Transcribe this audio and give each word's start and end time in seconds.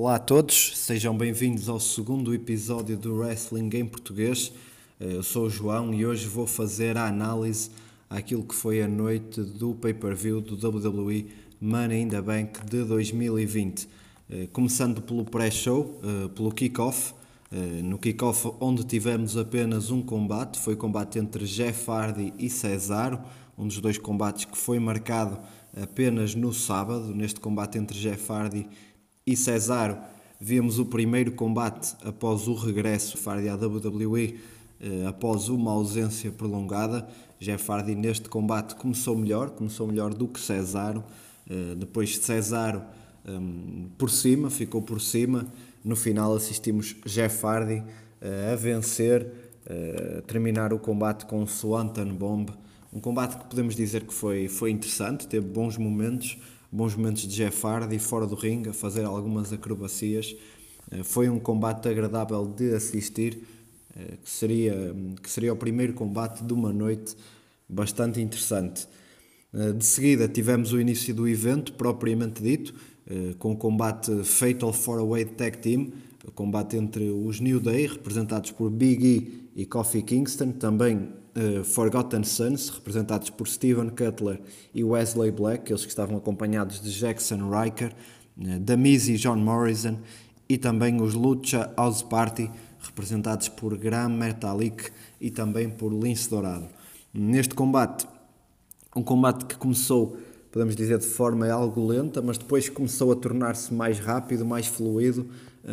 Olá 0.00 0.14
a 0.14 0.18
todos, 0.20 0.78
sejam 0.78 1.18
bem-vindos 1.18 1.68
ao 1.68 1.80
segundo 1.80 2.32
episódio 2.32 2.96
do 2.96 3.16
Wrestling 3.16 3.68
em 3.74 3.84
Português. 3.84 4.52
Eh, 5.00 5.16
eu 5.16 5.24
sou 5.24 5.46
o 5.46 5.50
João 5.50 5.92
e 5.92 6.06
hoje 6.06 6.28
vou 6.28 6.46
fazer 6.46 6.96
a 6.96 7.08
análise 7.08 7.68
àquilo 8.08 8.44
que 8.44 8.54
foi 8.54 8.80
a 8.80 8.86
noite 8.86 9.42
do 9.42 9.74
pay-per-view 9.74 10.40
do 10.40 10.54
WWE 10.54 11.26
Money 11.60 12.02
in 12.02 12.08
the 12.10 12.22
Bank 12.22 12.64
de 12.64 12.84
2020. 12.84 13.88
Eh, 14.30 14.48
começando 14.52 15.02
pelo 15.02 15.24
pré-show, 15.24 16.00
eh, 16.04 16.28
pelo 16.28 16.52
kick-off. 16.52 17.14
No 17.82 17.98
kick-off, 17.98 18.52
onde 18.60 18.84
tivemos 18.84 19.36
apenas 19.36 19.90
um 19.90 20.00
combate, 20.00 20.60
foi 20.60 20.74
o 20.74 20.76
combate 20.76 21.18
entre 21.18 21.44
Jeff 21.44 21.90
Hardy 21.90 22.32
e 22.38 22.48
Cesaro, 22.48 23.18
um 23.56 23.66
dos 23.66 23.80
dois 23.80 23.98
combates 23.98 24.44
que 24.44 24.56
foi 24.56 24.78
marcado 24.78 25.40
apenas 25.82 26.36
no 26.36 26.52
sábado. 26.52 27.12
Neste 27.14 27.40
combate 27.40 27.78
entre 27.78 27.98
Jeff 27.98 28.30
Hardy 28.30 28.58
e 28.60 28.68
Cesaro, 29.36 29.98
vimos 30.40 30.78
o 30.78 30.86
primeiro 30.86 31.32
combate 31.32 31.94
após 32.04 32.46
o 32.48 32.54
regresso 32.54 33.16
de 33.16 33.28
Hardy 33.28 33.48
à 33.48 33.54
WWE, 33.54 34.38
após 35.08 35.48
uma 35.48 35.72
ausência 35.72 36.30
prolongada. 36.30 37.08
Jeff 37.40 37.70
Hardy 37.70 37.94
neste 37.94 38.28
combate 38.28 38.74
começou 38.74 39.16
melhor, 39.16 39.50
começou 39.50 39.86
melhor 39.86 40.14
do 40.14 40.28
que 40.28 40.40
Cesaro. 40.40 41.04
Eh, 41.48 41.74
depois 41.76 42.16
Cesaro 42.18 42.82
um, 43.26 43.88
por 43.96 44.10
cima, 44.10 44.50
ficou 44.50 44.82
por 44.82 45.00
cima. 45.00 45.46
No 45.84 45.96
final 45.96 46.34
assistimos 46.34 46.96
Jeff 47.06 47.44
Hardy 47.44 47.78
uh, 47.78 48.52
a 48.52 48.56
vencer, 48.56 49.26
uh, 49.66 50.22
terminar 50.22 50.72
o 50.72 50.78
combate 50.78 51.26
com 51.26 51.42
o 51.42 51.46
Swanton 51.46 52.14
Bomb. 52.14 52.50
Um 52.92 53.00
combate 53.00 53.36
que 53.38 53.44
podemos 53.44 53.76
dizer 53.76 54.04
que 54.04 54.14
foi, 54.14 54.48
foi 54.48 54.70
interessante, 54.70 55.26
teve 55.26 55.46
bons 55.46 55.76
momentos, 55.76 56.38
bons 56.70 56.94
momentos 56.94 57.22
de 57.22 57.34
Jeff 57.34 57.66
Hardy 57.66 57.98
fora 57.98 58.26
do 58.26 58.34
ringue, 58.34 58.70
a 58.70 58.72
fazer 58.72 59.04
algumas 59.04 59.52
acrobacias. 59.52 60.34
Uh, 60.92 61.04
foi 61.04 61.28
um 61.28 61.38
combate 61.38 61.88
agradável 61.88 62.46
de 62.46 62.74
assistir 62.74 63.42
eh, 63.98 64.16
que 64.22 64.30
seria, 64.30 64.94
que 65.20 65.30
seria 65.30 65.52
o 65.52 65.56
primeiro 65.56 65.92
combate 65.92 66.44
de 66.44 66.52
uma 66.52 66.72
noite 66.72 67.16
bastante 67.68 68.20
interessante. 68.20 68.86
Eh, 69.52 69.72
de 69.72 69.84
seguida 69.84 70.28
tivemos 70.28 70.72
o 70.72 70.80
início 70.80 71.14
do 71.14 71.26
evento, 71.26 71.72
propriamente 71.72 72.42
dito, 72.42 72.74
eh, 73.06 73.34
com 73.38 73.52
o 73.52 73.56
combate 73.56 74.22
Fatal 74.24 74.72
4-Way 74.72 75.24
Tag 75.26 75.58
Team, 75.58 75.92
combate 76.34 76.76
entre 76.76 77.10
os 77.10 77.40
New 77.40 77.58
Day, 77.58 77.86
representados 77.86 78.50
por 78.52 78.70
Big 78.70 79.04
E 79.04 79.62
e 79.62 79.66
Kofi 79.66 80.02
Kingston, 80.02 80.52
também 80.52 81.08
uh, 81.36 81.64
Forgotten 81.64 82.24
Sons, 82.24 82.68
representados 82.68 83.30
por 83.30 83.48
Steven 83.48 83.90
Cutler 83.90 84.40
e 84.74 84.84
Wesley 84.84 85.30
Black, 85.30 85.70
eles 85.70 85.82
que 85.82 85.90
estavam 85.90 86.16
acompanhados 86.16 86.80
de 86.80 86.90
Jackson 86.90 87.50
Riker, 87.50 87.92
uh, 88.38 88.86
e 88.86 89.16
John 89.16 89.36
Morrison, 89.36 89.98
e 90.48 90.56
também 90.56 91.00
os 91.00 91.14
Lucha 91.14 91.72
House 91.76 92.02
Party, 92.02 92.50
representados 92.80 93.48
por 93.48 93.76
Graham 93.76 94.10
Metalik 94.10 94.90
e 95.20 95.30
também 95.30 95.68
por 95.68 95.92
Lince 95.92 96.30
Dourado. 96.30 96.68
Neste 97.12 97.54
combate, 97.54 98.06
um 98.94 99.02
combate 99.02 99.44
que 99.44 99.56
começou, 99.56 100.16
podemos 100.50 100.74
dizer, 100.74 100.98
de 100.98 101.06
forma 101.06 101.48
algo 101.50 101.86
lenta, 101.86 102.22
mas 102.22 102.38
depois 102.38 102.68
começou 102.68 103.12
a 103.12 103.16
tornar-se 103.16 103.74
mais 103.74 103.98
rápido, 103.98 104.44
mais 104.44 104.66
fluido, 104.66 105.28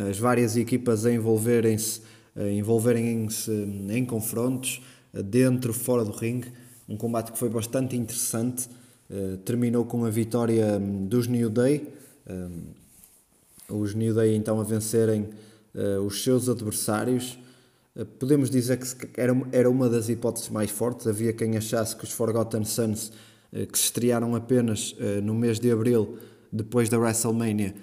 as 0.10 0.18
várias 0.20 0.58
equipas 0.58 1.06
a 1.06 1.14
envolverem-se 1.14 2.02
envolverem-se 2.36 3.52
em 3.90 4.04
confrontos, 4.04 4.82
dentro, 5.24 5.74
fora 5.74 6.04
do 6.04 6.12
ringue. 6.12 6.52
Um 6.88 6.98
combate 6.98 7.32
que 7.32 7.40
foi 7.40 7.50
bastante 7.50 7.96
interessante. 7.96 8.68
Eh, 9.10 9.38
terminou 9.46 9.86
com 9.86 10.04
a 10.04 10.10
vitória 10.10 10.78
hum, 10.80 11.06
dos 11.06 11.28
New 11.28 11.50
Day. 11.50 11.88
Hum, 12.28 12.64
os 13.70 13.94
New 13.94 14.14
Day 14.14 14.36
então 14.36 14.60
a 14.60 14.64
vencerem 14.64 15.30
uh, 15.74 16.02
os 16.02 16.24
seus 16.24 16.50
adversários. 16.50 17.38
Uh, 17.96 18.06
podemos 18.06 18.50
dizer 18.50 18.78
que 18.78 19.20
era, 19.20 19.36
era 19.52 19.70
uma 19.70 19.90
das 19.90 20.10
hipóteses 20.10 20.50
mais 20.50 20.72
fortes. 20.72 21.08
Havia 21.08 21.34
quem 21.34 21.56
achasse 21.56 21.96
que 21.96 22.04
os 22.04 22.12
Forgotten 22.12 22.66
Sons, 22.66 23.12
que 23.52 23.78
se 23.78 23.86
estrearam 23.86 24.36
apenas 24.36 24.94
no 25.24 25.34
mês 25.34 25.62
de 25.62 25.72
abril, 25.72 26.18
depois 26.52 26.90
da 26.90 27.00
WrestleMania, 27.00 27.74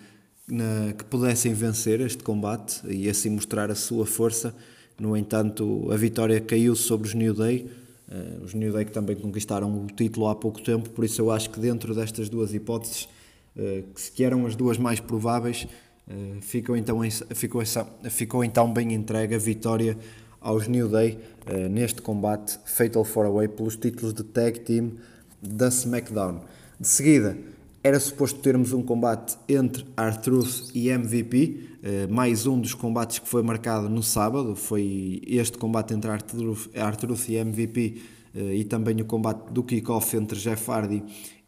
que 0.98 1.04
pudessem 1.04 1.54
vencer 1.54 2.02
este 2.02 2.22
combate 2.22 2.86
e 2.86 3.08
assim 3.08 3.30
mostrar 3.30 3.70
a 3.70 3.74
sua 3.74 4.04
força. 4.04 4.54
No 4.98 5.16
entanto, 5.16 5.90
a 5.90 5.96
vitória 5.96 6.40
caiu 6.40 6.74
sobre 6.74 7.08
os 7.08 7.14
New 7.14 7.34
Day. 7.34 7.70
Uh, 8.08 8.44
os 8.44 8.54
New 8.54 8.72
Day 8.72 8.84
que 8.84 8.92
também 8.92 9.16
conquistaram 9.16 9.84
o 9.84 9.86
título 9.86 10.28
há 10.28 10.34
pouco 10.34 10.60
tempo, 10.60 10.90
por 10.90 11.04
isso 11.04 11.20
eu 11.20 11.30
acho 11.30 11.48
que 11.50 11.58
dentro 11.58 11.94
destas 11.94 12.28
duas 12.28 12.52
hipóteses, 12.52 13.08
uh, 13.56 13.82
que 14.14 14.22
eram 14.22 14.46
as 14.46 14.54
duas 14.54 14.76
mais 14.76 15.00
prováveis, 15.00 15.66
eh, 16.08 16.40
ficou, 16.40 16.76
então, 16.76 17.00
ficou, 17.34 17.62
ficou 18.10 18.44
então 18.44 18.72
bem 18.72 18.92
entregue 18.92 19.34
a 19.34 19.38
vitória 19.38 19.96
aos 20.40 20.66
New 20.66 20.88
Day 20.88 21.18
uh, 21.46 21.68
neste 21.68 22.02
combate 22.02 22.58
Fatal 22.64 23.04
4-Way 23.04 23.48
pelos 23.48 23.76
títulos 23.76 24.12
de 24.12 24.24
Tag 24.24 24.60
Team 24.60 24.92
da 25.40 25.68
SmackDown. 25.68 26.40
De 26.78 26.88
seguida, 26.88 27.36
era 27.84 27.98
suposto 27.98 28.38
termos 28.40 28.72
um 28.72 28.80
combate 28.80 29.36
entre 29.48 29.84
R-Truth 29.96 30.70
e 30.72 30.88
MVP, 30.88 31.78
eh, 31.82 32.06
mais 32.06 32.46
um 32.46 32.60
dos 32.60 32.74
combates 32.74 33.18
que 33.18 33.28
foi 33.28 33.42
marcado 33.42 33.88
no 33.88 34.04
sábado, 34.04 34.54
foi 34.54 35.20
este 35.26 35.58
combate 35.58 35.92
entre 35.92 36.08
R-Truth 36.08 37.28
e 37.28 37.36
MVP 37.36 38.02
e 38.34 38.64
também 38.64 38.98
o 38.98 39.04
combate 39.04 39.52
do 39.52 39.62
kickoff 39.62 40.16
entre 40.16 40.38
Jeff 40.38 40.70
Hardy 40.70 41.02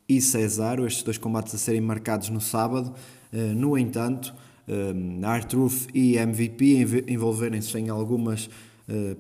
e 0.07 0.21
Cesaro, 0.21 0.87
estes 0.87 1.03
dois 1.03 1.17
combates 1.17 1.55
a 1.55 1.59
serem 1.59 1.81
marcados 1.81 2.29
no 2.29 2.43
sábado. 2.43 2.93
no 3.57 3.79
entanto, 3.79 4.35
uh, 4.69 5.27
R-Truth 5.27 5.87
e 5.95 6.19
MVP 6.19 7.05
envolverem-se 7.09 7.79
em 7.79 7.89
algumas 7.89 8.51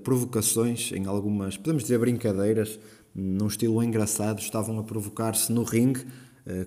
provocações, 0.02 0.92
em 0.92 1.06
algumas, 1.06 1.56
podemos 1.56 1.84
dizer, 1.84 1.98
brincadeiras, 1.98 2.78
num 3.14 3.46
estilo 3.46 3.82
engraçado, 3.82 4.40
estavam 4.40 4.78
a 4.78 4.82
provocar-se 4.82 5.50
no 5.50 5.62
ringue 5.62 6.04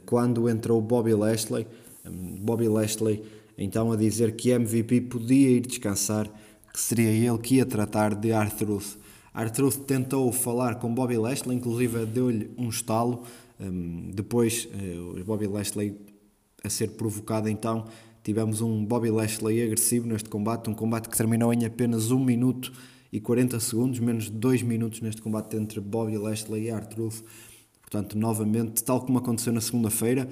quando 0.05 0.49
entrou 0.49 0.81
Bobby 0.81 1.13
Lashley. 1.13 1.67
Um, 2.05 2.38
Bobby 2.41 2.67
Lashley 2.67 3.23
então 3.57 3.91
a 3.91 3.95
dizer 3.95 4.35
que 4.35 4.51
MVP 4.51 5.01
podia 5.01 5.49
ir 5.49 5.61
descansar, 5.61 6.29
que 6.71 6.79
seria 6.79 7.09
ele 7.09 7.38
que 7.39 7.55
ia 7.55 7.65
tratar 7.65 8.13
de 8.13 8.31
R-Truth. 8.31 8.97
R-Truth 9.33 9.85
tentou 9.85 10.31
falar 10.31 10.75
com 10.75 10.93
Bobby 10.93 11.17
Lashley, 11.17 11.55
inclusive 11.55 12.05
deu-lhe 12.05 12.51
um 12.57 12.69
estalo. 12.69 13.23
Um, 13.59 14.11
depois, 14.13 14.67
uh, 14.73 15.23
Bobby 15.23 15.47
Lashley 15.47 15.95
a 16.63 16.69
ser 16.69 16.91
provocado 16.91 17.49
então 17.49 17.85
Tivemos 18.27 18.59
um 18.59 18.83
Bobby 18.83 19.09
Lashley 19.09 19.63
agressivo 19.63 20.05
neste 20.05 20.27
combate, 20.27 20.69
um 20.69 20.73
combate 20.73 21.07
que 21.07 21.15
terminou 21.15 21.53
em 21.53 21.63
apenas 21.63 22.11
1 22.11 22.19
minuto 22.19 22.73
e 23.09 23.21
40 23.21 23.57
segundos, 23.61 23.99
menos 23.99 24.25
de 24.25 24.31
2 24.31 24.63
minutos 24.63 24.99
neste 24.99 25.21
combate 25.21 25.55
entre 25.55 25.79
Bobby 25.79 26.17
Lashley 26.17 26.65
e 26.65 26.69
R-Truth. 26.69 27.23
Portanto, 27.90 28.18
novamente, 28.18 28.84
tal 28.84 29.00
como 29.00 29.18
aconteceu 29.18 29.53
na 29.53 29.62
segunda-feira, 29.62 30.28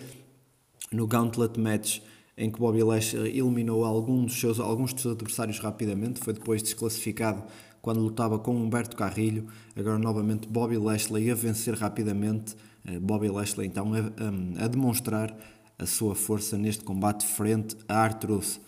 no 0.92 1.08
Gauntlet 1.08 1.58
Match, 1.58 2.02
em 2.38 2.52
que 2.52 2.60
Bobby 2.60 2.84
Lashley 2.84 3.40
eliminou 3.40 3.86
alguns 3.86 4.26
dos 4.26 4.40
seus, 4.42 4.60
alguns 4.60 4.92
dos 4.92 5.04
seus 5.04 5.14
adversários 5.16 5.60
rapidamente, 5.60 6.20
foi 6.20 6.34
depois 6.34 6.62
desclassificado 6.62 7.44
quando 7.82 8.02
lutava 8.02 8.38
com 8.38 8.54
Humberto 8.54 8.98
Carrilho. 8.98 9.48
Agora, 9.74 9.98
novamente, 9.98 10.50
Bobby 10.50 10.78
Lashley 10.78 11.32
a 11.32 11.36
vencer 11.36 11.76
rapidamente. 11.76 12.58
Eh, 12.84 13.00
Bobby 13.00 13.30
Lashley, 13.30 13.68
então, 13.68 13.94
a, 13.94 14.66
a 14.66 14.68
demonstrar 14.68 15.34
a 15.80 15.86
sua 15.86 16.14
força 16.14 16.58
neste 16.58 16.84
combate 16.84 17.26
frente 17.26 17.78
a 17.88 17.96
Artruth. 17.96 18.60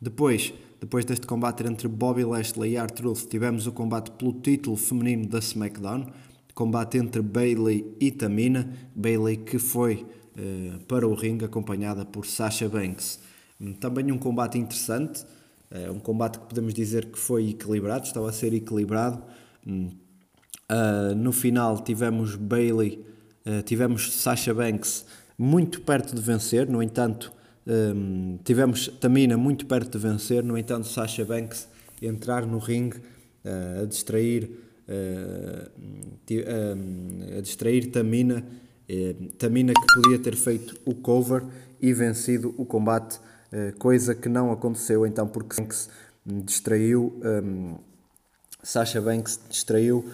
Depois, 0.00 0.54
depois 0.80 1.04
deste 1.04 1.26
combate 1.26 1.66
entre 1.66 1.88
Bobby 1.88 2.24
Lashley 2.24 2.74
e 2.74 2.76
Artruth, 2.76 3.26
tivemos 3.28 3.66
o 3.66 3.72
combate 3.72 4.12
pelo 4.12 4.32
título 4.32 4.76
feminino 4.76 5.26
da 5.26 5.40
SmackDown, 5.40 6.06
combate 6.58 6.98
entre 6.98 7.22
Bailey 7.22 7.94
e 8.00 8.10
Tamina, 8.10 8.68
Bailey 8.92 9.36
que 9.36 9.60
foi 9.60 10.04
uh, 10.36 10.84
para 10.88 11.06
o 11.06 11.14
ringue 11.14 11.44
acompanhada 11.44 12.04
por 12.04 12.26
Sasha 12.26 12.68
Banks. 12.68 13.20
Também 13.78 14.10
um 14.10 14.18
combate 14.18 14.58
interessante, 14.58 15.24
uh, 15.70 15.92
um 15.92 16.00
combate 16.00 16.40
que 16.40 16.46
podemos 16.46 16.74
dizer 16.74 17.12
que 17.12 17.18
foi 17.18 17.50
equilibrado, 17.50 18.06
estava 18.06 18.28
a 18.28 18.32
ser 18.32 18.52
equilibrado. 18.54 19.22
Uh, 19.64 21.14
no 21.16 21.30
final 21.30 21.78
tivemos 21.78 22.34
Bailey, 22.34 23.06
tivemos 23.64 24.12
Sasha 24.12 24.52
Banks 24.52 25.06
muito 25.38 25.80
perto 25.82 26.14
de 26.14 26.20
vencer, 26.20 26.68
no 26.68 26.82
entanto, 26.82 27.32
um, 27.66 28.38
tivemos 28.44 28.88
Tamina 29.00 29.36
muito 29.38 29.64
perto 29.64 29.96
de 29.96 29.98
vencer, 29.98 30.42
no 30.42 30.58
entanto, 30.58 30.88
Sasha 30.88 31.24
Banks 31.24 31.68
entrar 32.02 32.44
no 32.44 32.58
ringue 32.58 32.98
uh, 32.98 33.82
a 33.82 33.86
distrair 33.86 34.67
uh, 34.88 35.70
uh, 36.34 37.38
a 37.38 37.40
distrair 37.40 37.90
Tamina, 37.90 38.44
eh, 38.88 39.14
Tamina 39.38 39.72
que 39.72 39.94
podia 39.94 40.18
ter 40.18 40.34
feito 40.34 40.78
o 40.84 40.94
cover 40.94 41.44
e 41.80 41.92
vencido 41.92 42.54
o 42.56 42.64
combate, 42.64 43.20
coisa 43.78 44.14
que 44.14 44.28
não 44.28 44.52
aconteceu 44.52 45.06
então 45.06 45.26
porque 45.26 45.56
Banks 45.56 45.88
distraiu 46.26 47.18
um, 47.24 47.76
Sasha 48.62 49.00
Banks 49.00 49.40
distraiu 49.48 50.04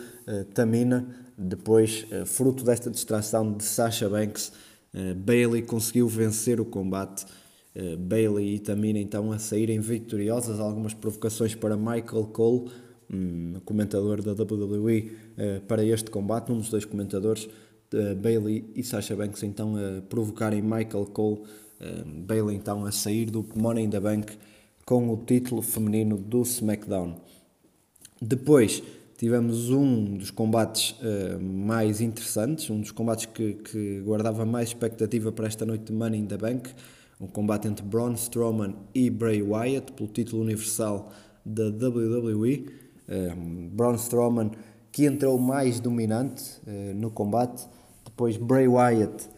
Tamina 0.52 1.04
depois 1.36 2.06
fruto 2.26 2.62
desta 2.62 2.90
distração 2.90 3.52
de 3.52 3.64
Sasha 3.64 4.08
Banks 4.08 4.52
Uh, 4.94 5.12
Bailey 5.12 5.60
conseguiu 5.60 6.08
vencer 6.08 6.60
o 6.60 6.64
combate 6.64 7.26
Uh, 7.76 7.96
Bailey 7.96 8.54
e 8.54 8.58
Tamina 8.60 9.00
então 9.00 9.32
a 9.32 9.38
saírem 9.40 9.80
vitoriosas, 9.80 10.60
algumas 10.60 10.94
provocações 10.94 11.56
para 11.56 11.76
Michael 11.76 12.26
Cole, 12.32 12.70
comentador 13.64 14.22
da 14.22 14.32
WWE, 14.32 15.12
uh, 15.36 15.60
para 15.66 15.84
este 15.84 16.10
combate, 16.10 16.52
um 16.52 16.58
dos 16.58 16.68
dois 16.68 16.84
comentadores, 16.84 17.44
uh, 17.44 18.14
Bailey 18.16 18.70
e 18.74 18.82
Sasha 18.82 19.16
Banks 19.16 19.42
então 19.42 19.74
a 19.76 20.02
provocarem 20.02 20.62
Michael 20.62 21.06
Cole, 21.06 21.42
Bailey 22.26 22.56
então 22.56 22.86
a 22.86 22.92
sair 22.92 23.26
do 23.26 23.44
Money 23.54 23.84
in 23.84 23.90
the 23.90 24.00
Bank 24.00 24.38
com 24.86 25.10
o 25.10 25.16
título 25.18 25.60
feminino 25.60 26.16
do 26.16 26.42
SmackDown. 26.42 27.16
Depois 28.22 28.82
tivemos 29.18 29.68
um 29.70 30.16
dos 30.16 30.30
combates 30.30 30.94
mais 31.40 32.00
interessantes, 32.00 32.70
um 32.70 32.80
dos 32.80 32.90
combates 32.90 33.26
que, 33.26 33.54
que, 33.54 34.00
guardava 34.00 34.46
mais 34.46 34.68
expectativa 34.68 35.30
para 35.30 35.46
esta 35.46 35.66
noite 35.66 35.84
de 35.84 35.92
Money 35.92 36.20
in 36.20 36.26
the 36.26 36.38
Bank, 36.38 36.70
um 37.20 37.26
combate 37.26 37.68
entre 37.68 37.84
Braun 37.84 38.14
Strowman 38.14 38.74
e 38.94 39.10
Bray 39.10 39.42
Wyatt 39.42 39.92
pelo 39.92 40.08
título 40.08 40.42
universal 40.42 41.12
da 41.44 41.64
WWE. 41.64 42.83
Uh, 43.08 43.70
Braun 43.70 43.94
Strowman 43.94 44.50
que 44.90 45.04
entrou 45.04 45.38
mais 45.38 45.80
dominante 45.80 46.60
uh, 46.66 46.94
no 46.94 47.10
combate, 47.10 47.66
depois 48.04 48.36
Bray 48.36 48.68
Wyatt, 48.68 49.28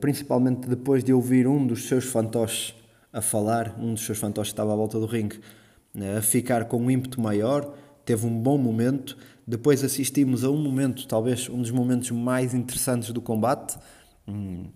principalmente 0.00 0.68
depois 0.68 1.04
de 1.04 1.12
ouvir 1.12 1.46
um 1.46 1.64
dos 1.64 1.86
seus 1.86 2.04
fantoches 2.04 2.74
a 3.12 3.20
falar, 3.20 3.76
um 3.78 3.94
dos 3.94 4.04
seus 4.04 4.18
fantoches 4.18 4.52
estava 4.52 4.72
à 4.72 4.76
volta 4.76 4.98
do 4.98 5.06
ringue, 5.06 5.38
a 6.16 6.20
ficar 6.20 6.64
com 6.64 6.78
um 6.78 6.90
ímpeto 6.90 7.20
maior, 7.20 7.72
teve 8.04 8.26
um 8.26 8.36
bom 8.36 8.58
momento. 8.58 9.16
Depois 9.46 9.84
assistimos 9.84 10.42
a 10.44 10.50
um 10.50 10.60
momento, 10.60 11.06
talvez 11.06 11.48
um 11.48 11.60
dos 11.60 11.70
momentos 11.70 12.10
mais 12.10 12.52
interessantes 12.54 13.12
do 13.12 13.20
combate, 13.20 13.78
um, 14.26 14.66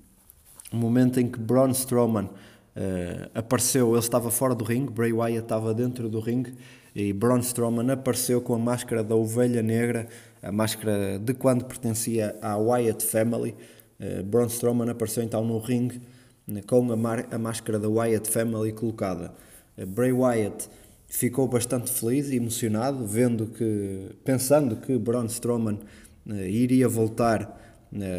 momento 0.73 1.19
em 1.21 1.29
que 1.29 1.39
Braun 1.39 1.71
Strowman 1.71 2.31
uh, 2.77 3.31
apareceu, 3.35 3.91
ele 3.91 3.99
estava 3.99 4.31
fora 4.31 4.55
do 4.55 4.65
ringue, 4.65 4.93
Bray 4.93 5.13
Wyatt 5.13 5.45
estava 5.45 5.75
dentro 5.75 6.09
do 6.09 6.21
ringue 6.21 6.55
e 6.95 7.13
Braun 7.13 7.41
Strowman 7.41 7.91
apareceu 7.91 8.41
com 8.41 8.55
a 8.55 8.59
máscara 8.59 9.03
da 9.03 9.17
ovelha 9.17 9.63
negra, 9.63 10.07
a 10.41 10.53
máscara 10.53 11.19
de 11.19 11.35
quando 11.35 11.65
pertencia 11.65 12.37
à 12.41 12.57
Wyatt 12.57 13.05
Family. 13.05 13.55
Uh, 13.99 14.23
Braun 14.23 14.47
Strowman 14.47 14.89
apareceu 14.89 15.23
então 15.25 15.45
no 15.45 15.59
ringue 15.59 16.01
né, 16.47 16.63
com 16.65 16.93
a, 16.93 17.35
a 17.35 17.39
máscara 17.39 17.81
da 17.81 17.89
Wyatt 17.89 18.31
Family 18.31 18.73
colocada. 18.73 19.35
Uh, 19.77 19.85
Bray 19.87 20.13
Wyatt 20.13 20.69
ficou 21.09 21.49
bastante 21.49 21.91
feliz 21.91 22.31
e 22.31 22.37
emocionado, 22.37 23.05
vendo 23.05 23.47
que, 23.47 24.11
pensando 24.25 24.77
que 24.77 24.97
Braun 24.97 25.27
Strowman 25.27 25.81
uh, 26.27 26.35
iria 26.35 26.89
voltar 26.89 27.61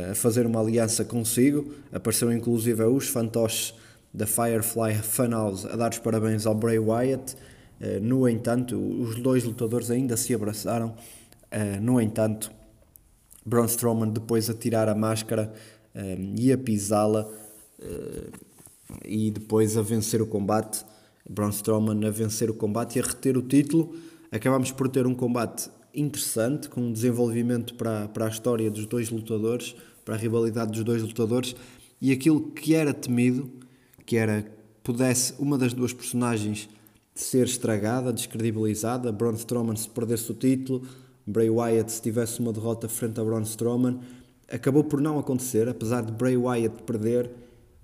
a 0.10 0.16
fazer 0.16 0.46
uma 0.46 0.62
aliança 0.62 1.04
consigo. 1.04 1.74
Apareceram 1.92 2.31
inclusive 2.31 2.81
os 2.84 3.10
fantoches 3.10 3.74
da 4.15 4.25
Firefly 4.25 4.95
Funhouse 5.03 5.67
a 5.67 5.75
dar 5.75 5.91
os 5.91 6.00
parabéns 6.00 6.45
ao 6.45 6.56
Bray 6.56 6.79
Wyatt. 6.79 7.35
Uh, 7.79 8.01
no 8.01 8.27
entanto, 8.27 8.77
os 8.77 9.15
dois 9.15 9.44
lutadores 9.44 9.91
ainda 9.91 10.15
se 10.17 10.33
abraçaram. 10.33 10.95
no 11.81 12.01
entanto, 12.01 12.51
Braun 13.45 13.65
Strowman 13.65 14.09
depois 14.09 14.50
a 14.50 14.53
tirar 14.53 14.89
a 14.89 14.95
máscara 14.95 15.53
e 16.35 16.51
a 16.51 16.57
pisá-la 16.57 17.25
e 19.06 19.31
depois 19.31 19.77
a 19.77 19.81
vencer 19.81 20.21
o 20.21 20.27
combate 20.27 20.83
Braun 21.27 21.50
Strowman 21.50 22.06
a 22.06 22.11
vencer 22.11 22.51
o 22.51 22.53
combate 22.53 22.97
e 22.97 23.01
a 23.01 23.06
reter 23.06 23.35
o 23.35 23.41
título. 23.41 23.95
Acabamos 24.31 24.71
por 24.71 24.88
ter 24.88 25.07
um 25.07 25.15
combate 25.15 25.69
interessante, 25.94 26.69
com 26.69 26.81
um 26.81 26.94
desenvolvimento 26.94 27.73
para, 27.73 28.07
para 28.09 28.25
a 28.25 28.29
história 28.29 28.69
dos 28.69 28.85
dois 28.85 29.09
lutadores, 29.09 29.75
para 30.03 30.13
a 30.13 30.18
rivalidade 30.18 30.71
dos 30.71 30.83
dois 30.83 31.01
lutadores, 31.01 31.56
e 32.00 32.11
aquilo 32.11 32.51
que 32.51 32.75
era 32.75 32.94
temido, 32.94 33.50
que 34.06 34.18
era 34.18 34.46
pudesse 34.84 35.34
uma 35.40 35.57
das 35.57 35.74
duas 35.74 35.94
personagens 35.94 36.69
ser 37.13 37.46
estragada, 37.46 38.13
descredibilizada, 38.13 39.12
Braun 39.12 39.34
Strowman 39.34 39.75
se 39.75 39.90
perdesse 39.90 40.31
o 40.31 40.36
título, 40.36 40.84
Bray 41.25 41.50
Wyatt 41.50 41.92
se 41.92 42.02
tivesse 42.02 42.40
uma 42.40 42.54
derrota 42.54 42.88
frente 42.88 43.19
a 43.19 43.24
Braun 43.24 43.42
Strowman, 43.42 44.00
acabou 44.52 44.84
por 44.84 45.02
não 45.02 45.18
acontecer, 45.18 45.68
apesar 45.68 46.02
de 46.04 46.12
Bray 46.12 46.38
Wyatt 46.38 46.84
perder, 46.84 47.31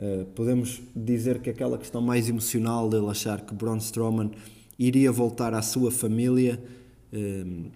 Uh, 0.02 0.26
podemos 0.34 0.82
dizer 0.96 1.38
que 1.42 1.52
aquela 1.52 1.78
questão 1.78 2.02
mais 2.02 2.28
emocional 2.28 2.90
dele 2.90 3.06
achar 3.08 3.42
que 3.42 3.54
Braun 3.54 3.78
Strowman 3.78 4.32
iria 4.80 5.12
voltar 5.12 5.54
à 5.54 5.62
sua 5.62 5.92
família 5.92 6.60
uh, 7.14 7.72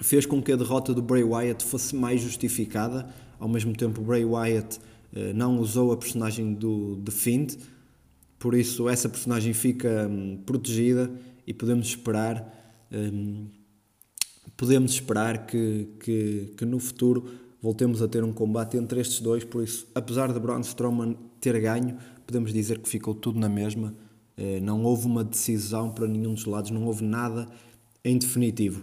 fez 0.00 0.24
com 0.24 0.40
que 0.40 0.52
a 0.52 0.56
derrota 0.56 0.94
do 0.94 1.02
Bray 1.02 1.22
Wyatt 1.22 1.62
fosse 1.62 1.94
mais 1.94 2.22
justificada. 2.22 3.06
Ao 3.38 3.46
mesmo 3.46 3.76
tempo, 3.76 4.00
Bray 4.00 4.24
Wyatt 4.24 4.80
não 5.34 5.58
usou 5.58 5.92
a 5.92 5.96
personagem 5.96 6.54
do 6.54 6.96
The 7.04 7.10
Fiend, 7.10 7.58
por 8.38 8.54
isso 8.54 8.88
essa 8.88 9.08
personagem 9.08 9.52
fica 9.52 10.08
um, 10.08 10.38
protegida 10.38 11.10
e 11.46 11.52
podemos 11.52 11.88
esperar 11.88 12.60
um, 12.90 13.46
podemos 14.56 14.92
esperar 14.92 15.46
que, 15.46 15.88
que, 16.00 16.54
que 16.56 16.64
no 16.64 16.78
futuro 16.78 17.24
voltemos 17.62 18.02
a 18.02 18.08
ter 18.08 18.22
um 18.24 18.32
combate 18.32 18.76
entre 18.76 19.00
estes 19.00 19.20
dois. 19.20 19.44
Por 19.44 19.62
isso, 19.62 19.86
apesar 19.94 20.32
de 20.32 20.38
Braun 20.38 20.60
Strowman 20.60 21.16
ter 21.40 21.58
ganho, 21.60 21.96
podemos 22.26 22.52
dizer 22.52 22.78
que 22.78 22.88
ficou 22.88 23.14
tudo 23.14 23.38
na 23.38 23.48
mesma. 23.48 23.94
Eh, 24.36 24.60
não 24.60 24.82
houve 24.84 25.06
uma 25.06 25.24
decisão 25.24 25.90
para 25.90 26.06
nenhum 26.06 26.34
dos 26.34 26.44
lados, 26.44 26.70
não 26.70 26.84
houve 26.84 27.04
nada 27.04 27.48
em 28.04 28.18
definitivo. 28.18 28.82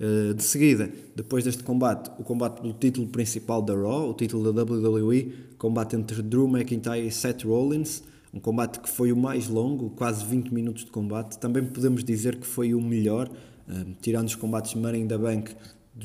Eh, 0.00 0.32
de 0.34 0.42
seguida, 0.42 0.90
depois 1.14 1.44
deste 1.44 1.62
combate, 1.62 2.10
o 2.18 2.24
combate 2.24 2.62
do 2.62 2.72
título 2.72 3.06
principal 3.06 3.60
da 3.62 3.74
Raw, 3.74 4.10
o 4.10 4.14
título 4.14 4.52
da 4.52 4.62
WWE, 4.62 5.32
combate 5.62 5.94
entre 5.94 6.20
Drew 6.22 6.48
McIntyre 6.48 7.06
e 7.06 7.10
Seth 7.12 7.44
Rollins, 7.44 8.02
um 8.34 8.40
combate 8.40 8.80
que 8.80 8.88
foi 8.88 9.12
o 9.12 9.16
mais 9.16 9.46
longo, 9.46 9.90
quase 9.90 10.24
20 10.24 10.52
minutos 10.52 10.84
de 10.84 10.90
combate. 10.90 11.38
Também 11.38 11.64
podemos 11.64 12.02
dizer 12.02 12.34
que 12.34 12.46
foi 12.48 12.74
o 12.74 12.80
melhor, 12.80 13.30
eh, 13.68 13.86
tirando 14.00 14.26
os 14.26 14.34
combates 14.34 14.74
Money 14.74 15.02
in 15.02 15.06
the 15.06 15.16
Bank, 15.16 15.54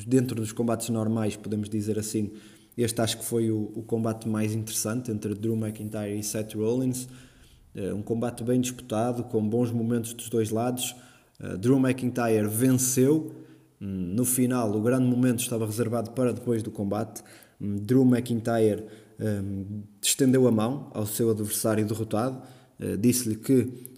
dentro 0.06 0.36
dos 0.36 0.52
combates 0.52 0.88
normais, 0.90 1.34
podemos 1.34 1.68
dizer 1.68 1.98
assim, 1.98 2.30
este 2.76 3.00
acho 3.00 3.18
que 3.18 3.24
foi 3.24 3.50
o, 3.50 3.72
o 3.74 3.82
combate 3.82 4.28
mais 4.28 4.54
interessante 4.54 5.10
entre 5.10 5.34
Drew 5.34 5.56
McIntyre 5.56 6.16
e 6.16 6.22
Seth 6.22 6.54
Rollins. 6.54 7.08
Uh, 7.74 7.96
um 7.96 8.02
combate 8.02 8.44
bem 8.44 8.60
disputado, 8.60 9.24
com 9.24 9.42
bons 9.42 9.72
momentos 9.72 10.12
dos 10.12 10.28
dois 10.28 10.50
lados. 10.50 10.94
Uh, 11.40 11.58
Drew 11.58 11.80
McIntyre 11.80 12.46
venceu. 12.46 13.32
Um, 13.80 13.86
no 13.86 14.24
final, 14.24 14.70
o 14.70 14.80
grande 14.80 15.06
momento 15.06 15.40
estava 15.40 15.66
reservado 15.66 16.12
para 16.12 16.32
depois 16.32 16.62
do 16.62 16.70
combate. 16.70 17.24
Um, 17.60 17.74
Drew 17.74 18.04
McIntyre 18.04 18.84
estendeu 20.00 20.46
a 20.46 20.50
mão 20.50 20.90
ao 20.94 21.06
seu 21.06 21.30
adversário 21.30 21.84
derrotado, 21.84 22.40
uh, 22.80 22.96
disse-lhe 22.96 23.36
que 23.36 23.88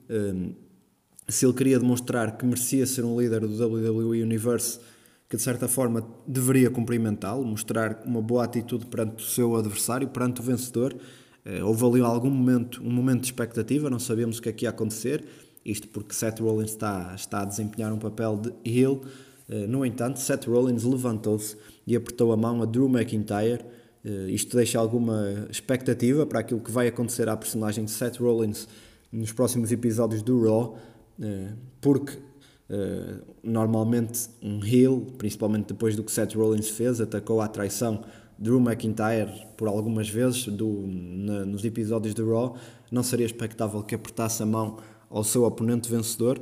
se 1.28 1.46
ele 1.46 1.52
queria 1.52 1.78
demonstrar 1.78 2.36
que 2.36 2.44
merecia 2.44 2.84
ser 2.86 3.04
um 3.04 3.20
líder 3.20 3.40
do 3.40 3.48
WWE 3.48 4.22
Universe, 4.22 4.80
que 5.28 5.36
de 5.36 5.42
certa 5.42 5.68
forma 5.68 6.04
deveria 6.26 6.68
cumprimentá-lo, 6.70 7.44
mostrar 7.44 8.02
uma 8.04 8.20
boa 8.20 8.44
atitude 8.44 8.86
perante 8.86 9.22
o 9.22 9.26
seu 9.26 9.54
adversário, 9.54 10.08
perante 10.08 10.40
o 10.40 10.42
vencedor. 10.42 10.92
Uh, 10.92 11.64
houve 11.64 11.84
ali 11.84 12.00
algum 12.00 12.30
momento, 12.30 12.82
um 12.82 12.90
momento 12.90 13.20
de 13.20 13.26
expectativa, 13.28 13.88
não 13.88 14.00
sabíamos 14.00 14.38
o 14.38 14.42
que 14.42 14.48
é 14.48 14.52
que 14.52 14.64
ia 14.64 14.70
acontecer, 14.70 15.24
isto 15.64 15.86
porque 15.88 16.14
Seth 16.14 16.40
Rollins 16.40 16.70
está, 16.70 17.14
está 17.14 17.42
a 17.42 17.44
desempenhar 17.44 17.92
um 17.92 17.98
papel 17.98 18.36
de 18.36 18.52
heel. 18.64 19.02
Uh, 19.48 19.68
no 19.68 19.86
entanto, 19.86 20.18
Seth 20.18 20.46
Rollins 20.46 20.82
levantou-se 20.82 21.56
e 21.86 21.94
apertou 21.94 22.32
a 22.32 22.36
mão 22.36 22.60
a 22.60 22.66
Drew 22.66 22.88
McIntyre. 22.88 23.64
Uh, 24.04 24.28
isto 24.28 24.56
deixa 24.56 24.78
alguma 24.78 25.46
expectativa 25.50 26.24
para 26.26 26.40
aquilo 26.40 26.60
que 26.60 26.70
vai 26.70 26.88
acontecer 26.88 27.28
à 27.28 27.36
personagem 27.36 27.84
de 27.84 27.90
Seth 27.90 28.16
Rollins 28.16 28.66
nos 29.12 29.32
próximos 29.32 29.72
episódios 29.72 30.22
do 30.22 30.42
Raw, 30.42 30.78
porque 31.80 32.16
Uh, 32.70 33.20
normalmente 33.42 34.28
um 34.40 34.64
heel, 34.64 35.04
principalmente 35.18 35.66
depois 35.66 35.96
do 35.96 36.04
que 36.04 36.12
Seth 36.12 36.36
Rollins 36.36 36.68
fez, 36.68 37.00
atacou 37.00 37.40
à 37.40 37.48
traição 37.48 38.04
Drew 38.38 38.60
McIntyre 38.60 39.44
por 39.56 39.66
algumas 39.66 40.08
vezes 40.08 40.46
do, 40.46 40.86
na, 40.86 41.44
nos 41.44 41.64
episódios 41.64 42.14
de 42.14 42.22
Raw, 42.22 42.54
não 42.88 43.02
seria 43.02 43.26
expectável 43.26 43.82
que 43.82 43.92
apertasse 43.92 44.40
a 44.44 44.46
mão 44.46 44.78
ao 45.10 45.24
seu 45.24 45.42
oponente 45.42 45.90
vencedor, 45.90 46.40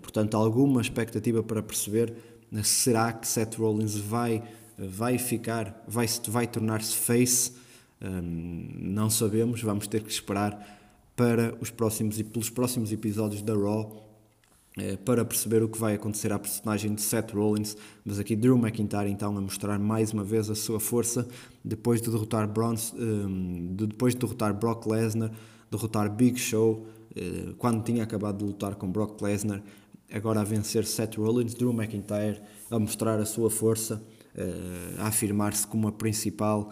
portanto 0.00 0.38
alguma 0.38 0.80
expectativa 0.80 1.42
para 1.42 1.62
perceber 1.62 2.14
será 2.62 3.12
que 3.12 3.28
Seth 3.28 3.56
Rollins 3.56 3.94
vai, 3.96 4.42
vai 4.78 5.18
ficar, 5.18 5.84
vai, 5.86 6.06
vai 6.28 6.46
tornar-se 6.46 6.94
face, 6.94 7.52
não 8.00 9.10
sabemos, 9.10 9.60
vamos 9.62 9.86
ter 9.86 10.02
que 10.02 10.10
esperar 10.10 10.78
para 11.16 11.56
os 11.60 11.68
próximos, 11.70 12.22
pelos 12.22 12.48
próximos 12.48 12.92
episódios 12.92 13.42
da 13.42 13.54
Raw 13.54 14.08
eh, 14.80 14.96
para 14.96 15.24
perceber 15.24 15.60
o 15.64 15.68
que 15.68 15.76
vai 15.76 15.94
acontecer 15.94 16.32
à 16.32 16.38
personagem 16.38 16.94
de 16.94 17.02
Seth 17.02 17.32
Rollins, 17.32 17.76
mas 18.04 18.20
aqui 18.20 18.36
Drew 18.36 18.56
McIntyre 18.56 19.10
então 19.10 19.36
a 19.36 19.40
mostrar 19.40 19.76
mais 19.76 20.12
uma 20.12 20.22
vez 20.22 20.48
a 20.48 20.54
sua 20.54 20.78
força 20.78 21.26
depois 21.64 22.00
de 22.00 22.08
derrotar, 22.08 22.46
Braun, 22.46 22.76
um, 22.94 23.74
de, 23.74 23.88
depois 23.88 24.14
de 24.14 24.20
derrotar 24.20 24.54
Brock 24.54 24.86
Lesnar, 24.86 25.32
derrotar 25.68 26.08
Big 26.08 26.38
Show, 26.38 26.86
uh, 27.16 27.54
quando 27.54 27.82
tinha 27.82 28.04
acabado 28.04 28.38
de 28.38 28.44
lutar 28.44 28.76
com 28.76 28.88
Brock 28.88 29.20
Lesnar, 29.20 29.60
agora 30.12 30.42
a 30.42 30.44
vencer 30.44 30.84
Seth 30.84 31.16
Rollins, 31.16 31.54
Drew 31.54 31.72
McIntyre 31.72 32.40
a 32.70 32.78
mostrar 32.78 33.18
a 33.18 33.26
sua 33.26 33.50
força, 33.50 34.00
a 34.98 35.06
afirmar-se 35.06 35.66
como 35.66 35.88
a 35.88 35.92
principal 35.92 36.70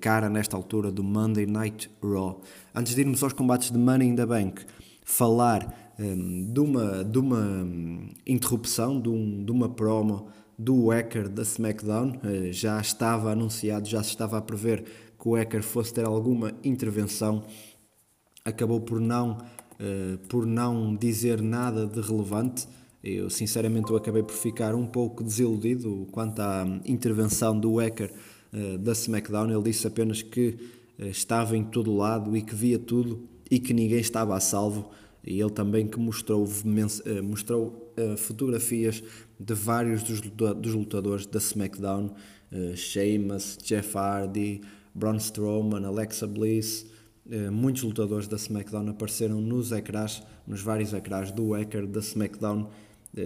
cara 0.00 0.30
nesta 0.30 0.56
altura 0.56 0.92
do 0.92 1.02
Monday 1.02 1.44
Night 1.44 1.90
Raw. 2.02 2.40
Antes 2.74 2.94
de 2.94 3.00
irmos 3.00 3.22
aos 3.22 3.32
combates 3.32 3.70
de 3.70 3.78
Money 3.78 4.08
in 4.08 4.14
the 4.14 4.24
Bank, 4.24 4.64
falar 5.04 5.94
um, 5.98 6.52
de, 6.52 6.60
uma, 6.60 7.04
de 7.04 7.18
uma 7.18 7.38
hum, 7.38 8.08
interrupção, 8.26 9.00
de, 9.00 9.08
um, 9.08 9.44
de 9.44 9.50
uma 9.50 9.68
promo 9.68 10.28
do 10.58 10.90
Hacker 10.90 11.28
da 11.28 11.42
SmackDown. 11.42 12.12
Uh, 12.22 12.52
já 12.52 12.80
estava 12.80 13.30
anunciado, 13.32 13.88
já 13.88 14.02
se 14.02 14.10
estava 14.10 14.38
a 14.38 14.42
prever 14.42 14.84
que 15.18 15.28
o 15.28 15.34
Hacker 15.34 15.62
fosse 15.62 15.94
ter 15.94 16.04
alguma 16.04 16.52
intervenção. 16.62 17.44
Acabou 18.44 18.80
por 18.80 19.00
não, 19.00 19.38
uh, 19.80 20.18
por 20.28 20.44
não 20.44 20.94
dizer 20.94 21.40
nada 21.40 21.86
de 21.86 22.00
relevante. 22.00 22.66
Eu 23.08 23.30
sinceramente 23.30 23.88
eu 23.88 23.96
acabei 23.96 24.24
por 24.24 24.34
ficar 24.34 24.74
um 24.74 24.84
pouco 24.84 25.22
desiludido 25.22 26.08
quanto 26.10 26.40
à 26.40 26.66
intervenção 26.84 27.56
do 27.56 27.76
Hacker 27.76 28.12
uh, 28.52 28.78
da 28.78 28.90
SmackDown. 28.90 29.48
Ele 29.48 29.62
disse 29.62 29.86
apenas 29.86 30.22
que 30.22 30.56
estava 30.98 31.56
em 31.56 31.62
todo 31.62 31.94
lado 31.94 32.36
e 32.36 32.42
que 32.42 32.54
via 32.54 32.80
tudo 32.80 33.28
e 33.48 33.60
que 33.60 33.72
ninguém 33.72 34.00
estava 34.00 34.34
a 34.34 34.40
salvo. 34.40 34.90
E 35.24 35.40
ele 35.40 35.50
também 35.50 35.86
que 35.86 35.98
mostrou, 36.00 36.48
eh, 37.04 37.20
mostrou 37.20 37.92
uh, 37.96 38.16
fotografias 38.16 39.02
de 39.38 39.54
vários 39.54 40.02
dos, 40.02 40.20
dos 40.20 40.74
lutadores 40.74 41.26
da 41.26 41.38
SmackDown, 41.38 42.14
uh, 42.52 42.76
Sheamus, 42.76 43.58
Jeff 43.62 43.96
Hardy, 43.96 44.60
Braun 44.94 45.16
Strowman, 45.16 45.84
Alexa 45.84 46.26
Bliss, 46.26 46.86
uh, 47.26 47.52
muitos 47.52 47.82
lutadores 47.82 48.28
da 48.28 48.36
SmackDown 48.36 48.88
apareceram 48.88 49.40
nos 49.40 49.72
ecrãs, 49.72 50.22
nos 50.46 50.60
vários 50.60 50.92
ecrãs 50.92 51.32
do 51.32 51.52
hacker 51.52 51.86
da 51.86 52.00
SmackDown, 52.00 52.68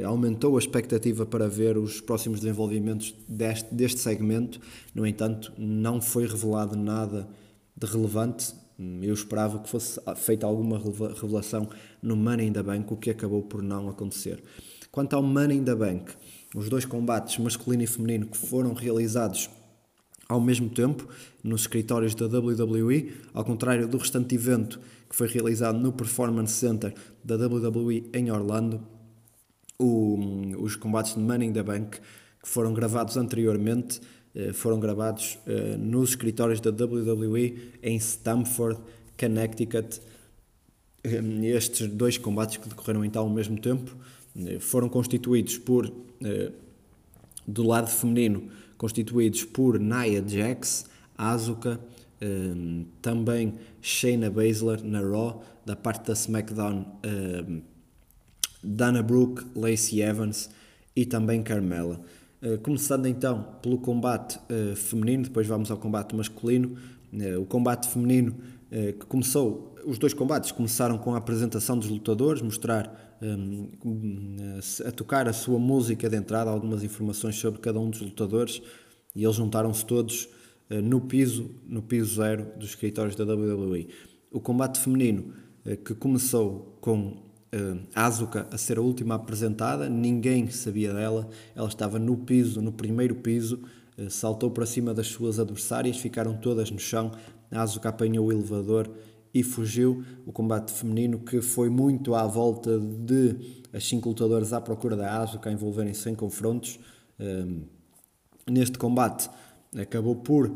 aumentou 0.04 0.56
a 0.56 0.58
expectativa 0.58 1.26
para 1.26 1.48
ver 1.48 1.76
os 1.76 2.00
próximos 2.00 2.40
desenvolvimentos 2.40 3.14
deste, 3.28 3.74
deste 3.74 4.00
segmento, 4.00 4.60
no 4.94 5.06
entanto 5.06 5.52
não 5.58 6.00
foi 6.00 6.26
revelado 6.26 6.76
nada 6.76 7.28
de 7.76 7.86
relevante, 7.86 8.54
eu 9.02 9.12
esperava 9.12 9.58
que 9.58 9.68
fosse 9.68 10.00
feita 10.16 10.46
alguma 10.46 10.78
revelação 10.78 11.68
no 12.02 12.16
Money 12.16 12.46
in 12.48 12.52
the 12.52 12.62
Bank, 12.62 12.92
o 12.92 12.96
que 12.96 13.10
acabou 13.10 13.42
por 13.42 13.62
não 13.62 13.88
acontecer. 13.88 14.42
Quanto 14.90 15.14
ao 15.14 15.22
Money 15.22 15.58
in 15.58 15.64
the 15.64 15.74
Bank, 15.74 16.12
os 16.54 16.68
dois 16.68 16.84
combates 16.84 17.38
masculino 17.38 17.82
e 17.82 17.86
feminino 17.86 18.26
que 18.26 18.36
foram 18.36 18.72
realizados 18.72 19.50
ao 20.28 20.40
mesmo 20.40 20.68
tempo 20.68 21.08
nos 21.42 21.62
escritórios 21.62 22.14
da 22.14 22.26
WWE, 22.26 23.12
ao 23.34 23.44
contrário 23.44 23.88
do 23.88 23.98
restante 23.98 24.36
evento 24.36 24.80
que 25.08 25.16
foi 25.16 25.26
realizado 25.26 25.78
no 25.78 25.92
Performance 25.92 26.54
Center 26.54 26.94
da 27.24 27.34
WWE 27.34 28.08
em 28.14 28.30
Orlando, 28.30 28.80
o, 29.80 30.18
os 30.58 30.76
combates 30.76 31.14
de 31.14 31.20
Money 31.20 31.48
in 31.48 31.52
the 31.52 31.62
Bank 31.62 31.98
que 32.42 32.48
foram 32.48 32.72
gravados 32.72 33.16
anteriormente 33.16 34.00
eh, 34.34 34.52
foram 34.52 34.78
gravados 34.78 35.38
eh, 35.46 35.76
nos 35.76 36.10
escritórios 36.10 36.60
da 36.60 36.70
WWE 36.70 37.72
em 37.82 37.96
Stamford, 37.96 38.80
Connecticut. 39.18 40.00
Eh, 41.02 41.20
estes 41.56 41.88
dois 41.88 42.16
combates 42.16 42.56
que 42.56 42.68
decorreram 42.68 43.04
então 43.04 43.22
ao 43.22 43.30
mesmo 43.30 43.58
tempo 43.58 43.96
foram 44.60 44.88
constituídos 44.88 45.58
por, 45.58 45.92
do 47.44 47.64
lado 47.64 47.88
feminino, 47.88 48.48
constituídos 48.78 49.42
por 49.42 49.76
Nia 49.80 50.24
Jax, 50.24 50.86
Asuka, 51.18 51.80
também 53.02 53.54
Shayna 53.82 54.30
Baszler 54.30 54.84
na 54.84 55.00
Raw, 55.00 55.42
da 55.66 55.74
parte 55.74 56.06
da 56.06 56.12
SmackDown, 56.12 56.86
Dana 58.62 59.02
Brooke, 59.02 59.44
Lacey 59.54 60.02
Evans 60.02 60.50
e 60.94 61.04
também 61.06 61.42
Carmella. 61.42 62.00
Eh, 62.42 62.56
começando 62.56 63.06
então 63.06 63.42
pelo 63.60 63.78
combate 63.78 64.38
uh, 64.38 64.74
feminino, 64.74 65.24
depois 65.24 65.46
vamos 65.46 65.70
ao 65.70 65.76
combate 65.76 66.14
masculino. 66.16 66.74
Uh, 67.12 67.40
o 67.40 67.44
combate 67.46 67.88
feminino 67.88 68.36
que 68.70 69.04
começou, 69.06 69.74
os 69.84 69.98
dois 69.98 70.14
combates 70.14 70.52
começaram 70.52 70.96
com 70.96 71.12
a 71.12 71.18
apresentação 71.18 71.76
dos 71.76 71.88
lutadores, 71.88 72.40
mostrar 72.40 73.18
um, 73.20 73.68
a 74.86 74.92
tocar 74.92 75.28
a 75.28 75.32
sua 75.32 75.58
música 75.58 76.08
de 76.08 76.16
entrada, 76.16 76.48
algumas 76.52 76.84
informações 76.84 77.34
sobre 77.34 77.60
cada 77.60 77.80
um 77.80 77.90
dos 77.90 78.00
lutadores 78.00 78.62
e 79.12 79.24
eles 79.24 79.34
juntaram-se 79.34 79.84
todos 79.84 80.28
no 80.70 81.00
piso, 81.00 81.50
no 81.66 81.82
piso 81.82 82.14
zero 82.14 82.46
dos 82.56 82.68
escritórios 82.68 83.16
da 83.16 83.24
WWE. 83.24 83.88
O 84.30 84.38
combate 84.38 84.78
feminino 84.78 85.32
que 85.84 85.92
começou 85.92 86.78
com 86.80 87.29
uh, 87.54 87.80
Asuka 87.94 88.46
a 88.50 88.58
ser 88.58 88.78
a 88.78 88.80
última 88.80 89.14
apresentada, 89.14 89.88
ninguém 89.88 90.50
sabia 90.50 90.92
dela, 90.92 91.28
ela 91.54 91.68
estava 91.68 91.98
no 91.98 92.16
piso, 92.16 92.60
no 92.60 92.72
primeiro 92.72 93.16
piso, 93.16 93.60
uh, 93.98 94.10
saltou 94.10 94.50
para 94.50 94.66
cima 94.66 94.94
das 94.94 95.08
suas 95.08 95.38
adversárias, 95.38 95.96
ficaram 95.96 96.36
todas 96.36 96.70
no 96.70 96.78
chão, 96.78 97.12
Asuka 97.50 97.88
apanhou 97.88 98.26
o 98.26 98.32
elevador 98.32 98.90
e 99.34 99.42
fugiu. 99.42 100.04
O 100.24 100.32
combate 100.32 100.72
feminino 100.72 101.18
que 101.18 101.40
foi 101.40 101.68
muito 101.68 102.14
à 102.14 102.26
volta 102.26 102.78
de 102.78 103.64
as 103.72 103.84
cinco 103.88 104.08
lutadoras 104.08 104.52
à 104.52 104.60
procura 104.60 104.96
da 104.96 105.20
Asuka 105.20 105.50
envolverem-se 105.50 106.08
em 106.08 106.14
confrontos. 106.14 106.78
Uh, 107.18 107.62
neste 108.48 108.78
combate 108.78 109.28
acabou 109.76 110.16
por 110.16 110.50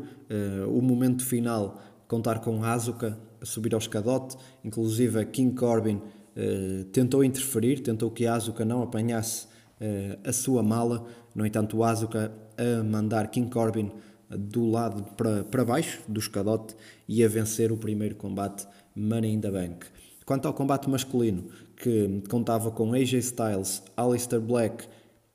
o 0.67 0.81
momento 0.81 1.23
final 1.23 1.79
contar 2.05 2.39
com 2.39 2.61
Asuka 2.63 3.17
a 3.41 3.45
subir 3.45 3.73
ao 3.73 3.79
escadote, 3.79 4.35
inclusive 4.63 5.19
a 5.19 5.23
King 5.23 5.55
Corbin 5.55 6.01
eh, 6.35 6.85
tentou 6.91 7.23
interferir, 7.23 7.79
tentou 7.79 8.11
que 8.11 8.27
Asuka 8.27 8.65
não 8.65 8.83
apanhasse 8.83 9.45
uh, 9.79 10.19
a 10.27 10.33
sua 10.33 10.61
mala, 10.61 11.05
no 11.33 11.45
entanto, 11.45 11.81
Asuka 11.81 12.31
a 12.57 12.83
mandar 12.83 13.29
King 13.31 13.49
Corbin 13.49 13.89
do 14.29 14.69
lado 14.69 15.03
para, 15.15 15.45
para 15.45 15.63
baixo 15.63 16.01
do 16.07 16.19
escadote 16.19 16.75
e 17.07 17.23
a 17.23 17.27
vencer 17.27 17.71
o 17.71 17.77
primeiro 17.77 18.15
combate 18.15 18.67
Money 18.93 19.33
in 19.33 19.39
the 19.39 19.49
Bank. 19.49 19.85
Quanto 20.25 20.47
ao 20.47 20.53
combate 20.53 20.89
masculino, 20.89 21.45
que 21.77 22.21
contava 22.29 22.71
com 22.71 22.93
AJ 22.93 23.13
Styles, 23.19 23.83
Aleister 23.95 24.41
Black 24.41 24.85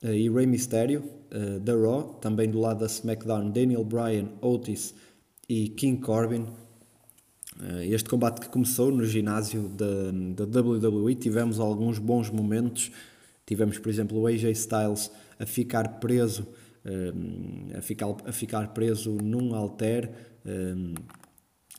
uh, 0.03 0.09
e 0.09 0.29
Rey 0.29 0.47
Mysterio, 0.47 1.19
da 1.63 1.77
Raw, 1.77 2.15
também 2.15 2.51
do 2.51 2.59
lado 2.59 2.81
da 2.81 2.87
SmackDown, 2.87 3.53
Daniel 3.53 3.85
Bryan, 3.85 4.31
Otis 4.43 4.93
e 5.49 5.69
King 5.69 6.01
Corbin, 6.01 6.45
este 7.85 8.09
combate 8.09 8.41
que 8.41 8.49
começou 8.49 8.91
no 8.91 9.05
ginásio 9.05 9.69
da, 9.69 10.47
da 10.47 10.61
WWE, 10.61 11.15
tivemos 11.15 11.61
alguns 11.61 11.99
bons 11.99 12.31
momentos. 12.31 12.91
Tivemos, 13.45 13.79
por 13.79 13.89
exemplo, 13.89 14.19
o 14.19 14.27
AJ 14.27 14.45
Styles 14.53 15.11
a 15.39 15.45
ficar 15.45 16.01
preso, 16.01 16.47
eh, 16.85 17.13
a 17.77 17.83
ficar, 17.83 18.07
a 18.25 18.33
ficar 18.33 18.69
preso 18.69 19.11
num 19.23 19.55
alter 19.55 20.11
eh, 20.47 20.75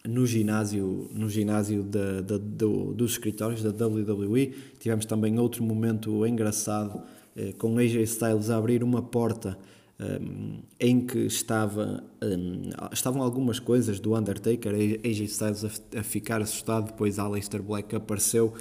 no 0.07 0.25
ginásio, 0.25 1.09
no 1.13 1.29
ginásio 1.29 1.83
da, 1.83 2.21
da, 2.21 2.37
do, 2.37 2.93
dos 2.93 3.11
escritórios 3.11 3.63
da 3.63 3.69
WWE. 3.69 4.53
Tivemos 4.79 5.05
também 5.05 5.39
outro 5.39 5.63
momento 5.63 6.25
engraçado 6.25 7.01
com 7.57 7.77
AJ 7.77 7.95
Styles 8.03 8.49
a 8.49 8.57
abrir 8.57 8.83
uma 8.83 9.01
porta 9.01 9.57
um, 10.01 10.61
em 10.79 11.05
que 11.05 11.19
estava, 11.19 12.03
um, 12.23 12.69
estavam 12.91 13.21
algumas 13.21 13.59
coisas 13.59 13.99
do 13.99 14.15
Undertaker, 14.15 14.73
AJ 14.73 15.21
Styles 15.21 15.63
a, 15.63 15.99
a, 15.99 16.03
ficar 16.03 16.41
assustado, 16.41 16.87
depois 16.87 17.19
Aleister 17.19 17.61
Black 17.61 17.95
apareceu 17.95 18.53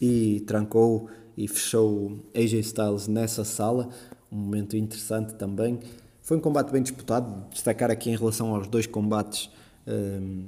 e 0.00 0.40
trancou 0.46 1.10
e 1.36 1.46
fechou 1.46 2.18
AJ 2.34 2.54
Styles 2.60 3.08
nessa 3.08 3.44
sala, 3.44 3.90
um 4.32 4.36
momento 4.36 4.76
interessante 4.76 5.34
também. 5.34 5.80
Foi 6.22 6.36
um 6.36 6.40
combate 6.40 6.72
bem 6.72 6.82
disputado, 6.82 7.44
destacar 7.50 7.90
aqui 7.90 8.10
em 8.10 8.16
relação 8.16 8.54
aos 8.54 8.66
dois 8.66 8.86
combates 8.86 9.50
um, 9.86 10.46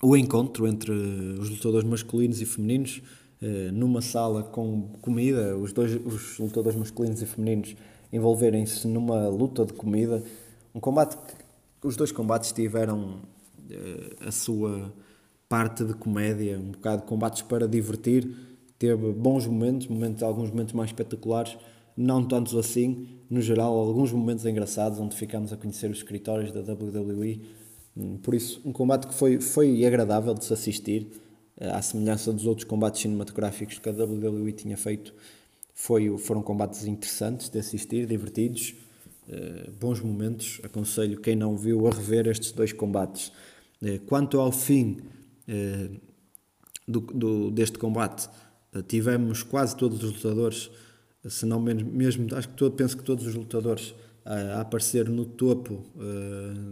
o 0.00 0.16
encontro 0.16 0.66
entre 0.66 0.90
os 0.90 1.50
lutadores 1.50 1.86
masculinos 1.86 2.40
e 2.40 2.46
femininos, 2.46 3.02
uh, 3.42 3.72
numa 3.72 4.00
sala 4.00 4.42
com 4.42 4.88
comida, 5.02 5.56
os 5.56 5.72
dois 5.72 5.94
os 5.94 6.38
lutadores 6.38 6.78
masculinos 6.78 7.20
e 7.20 7.26
femininos 7.26 7.76
envolverem-se 8.12 8.86
numa 8.86 9.28
luta 9.28 9.64
de 9.64 9.72
comida, 9.72 10.22
um 10.74 10.80
combate 10.80 11.16
que 11.80 11.86
os 11.86 11.96
dois 11.96 12.12
combates 12.12 12.52
tiveram 12.52 13.20
uh, 13.70 14.28
a 14.28 14.30
sua 14.30 14.92
parte 15.48 15.84
de 15.84 15.94
comédia, 15.94 16.58
um 16.58 16.72
bocado 16.72 17.02
de 17.02 17.08
combates 17.08 17.42
para 17.42 17.66
divertir, 17.66 18.30
teve 18.78 19.12
bons 19.12 19.46
momentos, 19.46 19.86
momentos 19.86 20.22
alguns 20.22 20.50
momentos 20.50 20.74
mais 20.74 20.90
espetaculares, 20.90 21.56
não 21.96 22.24
tantos 22.24 22.54
assim, 22.54 23.08
no 23.28 23.40
geral 23.40 23.76
alguns 23.76 24.12
momentos 24.12 24.44
engraçados 24.46 25.00
onde 25.00 25.16
ficámos 25.16 25.52
a 25.52 25.56
conhecer 25.56 25.90
os 25.90 25.98
escritórios 25.98 26.52
da 26.52 26.60
WWE, 26.60 27.40
hum, 27.96 28.18
por 28.18 28.34
isso 28.34 28.60
um 28.64 28.72
combate 28.72 29.08
que 29.08 29.14
foi, 29.14 29.40
foi 29.40 29.84
agradável 29.84 30.34
de 30.34 30.44
se 30.44 30.52
assistir, 30.52 31.08
eh, 31.58 31.70
à 31.70 31.82
semelhança 31.82 32.32
dos 32.32 32.46
outros 32.46 32.64
combates 32.64 33.00
cinematográficos 33.02 33.78
que 33.78 33.88
a 33.88 33.92
WWE 33.92 34.52
tinha 34.52 34.76
feito 34.76 35.12
foi, 35.80 36.18
foram 36.18 36.42
combates 36.42 36.84
interessantes 36.86 37.48
de 37.48 37.56
assistir, 37.56 38.04
divertidos, 38.04 38.74
uh, 39.28 39.70
bons 39.78 40.00
momentos. 40.00 40.60
Aconselho 40.64 41.20
quem 41.20 41.36
não 41.36 41.56
viu 41.56 41.86
a 41.86 41.90
rever 41.90 42.26
estes 42.26 42.50
dois 42.50 42.72
combates. 42.72 43.30
Uh, 43.80 44.00
quanto 44.04 44.40
ao 44.40 44.50
fim 44.50 44.98
uh, 45.48 46.00
do, 46.86 47.00
do, 47.00 47.50
deste 47.52 47.78
combate, 47.78 48.28
tivemos 48.88 49.44
quase 49.44 49.76
todos 49.76 50.02
os 50.02 50.14
lutadores, 50.14 50.68
se 51.24 51.46
não 51.46 51.60
menos, 51.60 51.84
mesmo, 51.84 52.26
acho 52.34 52.48
que 52.48 52.54
todo, 52.54 52.74
penso 52.74 52.96
que 52.96 53.04
todos 53.04 53.24
os 53.24 53.34
lutadores 53.34 53.94
a 54.24 54.60
aparecer 54.60 55.08
no 55.08 55.24
topo 55.24 55.86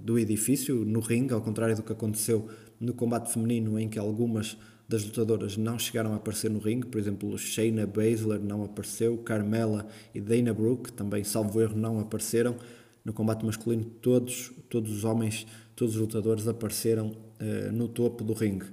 do 0.02 0.18
edifício, 0.18 0.84
no 0.84 1.00
ringue, 1.00 1.32
ao 1.32 1.40
contrário 1.40 1.74
do 1.74 1.82
que 1.82 1.92
aconteceu 1.92 2.46
no 2.78 2.92
combate 2.92 3.32
feminino, 3.32 3.78
em 3.78 3.88
que 3.88 3.98
algumas 3.98 4.58
das 4.88 5.04
lutadoras 5.04 5.56
não 5.56 5.78
chegaram 5.78 6.12
a 6.12 6.16
aparecer 6.16 6.48
no 6.50 6.58
ringue, 6.58 6.86
por 6.86 6.98
exemplo, 6.98 7.36
Shayna 7.36 7.86
Baszler 7.86 8.40
não 8.40 8.64
apareceu, 8.64 9.18
Carmela 9.18 9.86
e 10.14 10.20
Dana 10.20 10.54
Brooke 10.54 10.92
também, 10.92 11.24
salvo 11.24 11.60
erro, 11.60 11.76
não 11.76 11.98
apareceram. 11.98 12.56
No 13.04 13.12
combate 13.12 13.44
masculino, 13.44 13.84
todos, 13.84 14.52
todos 14.68 14.90
os 14.90 15.04
homens, 15.04 15.46
todos 15.74 15.94
os 15.94 16.00
lutadores 16.00 16.46
apareceram 16.46 17.08
uh, 17.10 17.72
no 17.72 17.88
topo 17.88 18.24
do 18.24 18.32
ringue. 18.32 18.66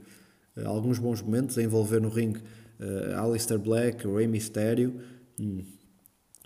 Uh, 0.56 0.68
alguns 0.68 1.00
bons 1.00 1.22
momentos 1.22 1.58
a 1.58 1.64
envolver 1.64 2.00
no 2.00 2.10
ringue 2.10 2.40
uh, 2.40 3.20
Alistair 3.20 3.60
Black, 3.60 4.08
Rey 4.08 4.28
Mysterio. 4.28 5.00
Hum. 5.40 5.64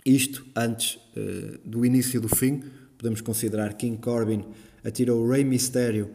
Isto 0.04 0.46
antes 0.56 0.98
do 1.64 1.84
início 1.84 2.18
do 2.18 2.28
fim, 2.28 2.62
podemos 2.96 3.20
considerar 3.20 3.74
que 3.74 3.86
King 3.86 3.98
Corbin 3.98 4.42
atirou 4.82 5.28
Rey 5.28 5.44
Mysterio 5.44 6.10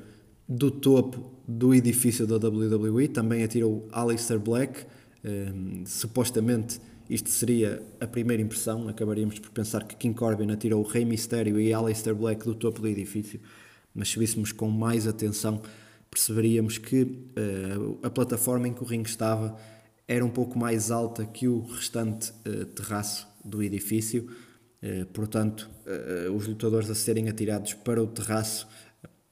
do 0.47 0.71
topo 0.71 1.32
do 1.47 1.73
edifício 1.73 2.25
da 2.25 2.35
WWE, 2.35 3.07
também 3.07 3.43
atirou 3.43 3.87
Alistair 3.91 4.39
Black. 4.39 4.85
Um, 5.23 5.85
supostamente 5.85 6.79
isto 7.09 7.29
seria 7.29 7.83
a 7.99 8.07
primeira 8.07 8.41
impressão, 8.41 8.87
acabaríamos 8.87 9.37
por 9.37 9.51
pensar 9.51 9.83
que 9.83 9.95
King 9.95 10.15
Corbin 10.15 10.51
atirou 10.51 10.83
o 10.83 10.87
Rey 10.87 11.03
Mysterio 11.03 11.59
e 11.59 11.73
Alistair 11.73 12.15
Black 12.15 12.45
do 12.45 12.55
topo 12.55 12.81
do 12.81 12.87
edifício, 12.87 13.39
mas 13.93 14.09
se 14.09 14.17
víssemos 14.17 14.51
com 14.51 14.69
mais 14.69 15.05
atenção, 15.05 15.61
perceberíamos 16.09 16.77
que 16.77 17.03
uh, 17.03 17.99
a 18.01 18.09
plataforma 18.09 18.67
em 18.67 18.73
que 18.73 18.81
o 18.81 18.85
ringue 18.85 19.09
estava 19.09 19.57
era 20.07 20.23
um 20.23 20.29
pouco 20.29 20.57
mais 20.57 20.91
alta 20.91 21.25
que 21.25 21.47
o 21.47 21.61
restante 21.61 22.31
uh, 22.47 22.65
terraço 22.67 23.27
do 23.43 23.61
edifício, 23.61 24.29
uh, 24.81 25.05
portanto, 25.07 25.69
os 26.33 26.47
lutadores 26.47 26.89
a 26.89 26.95
serem 26.95 27.27
atirados 27.27 27.73
para 27.73 28.01
o 28.01 28.07
terraço, 28.07 28.67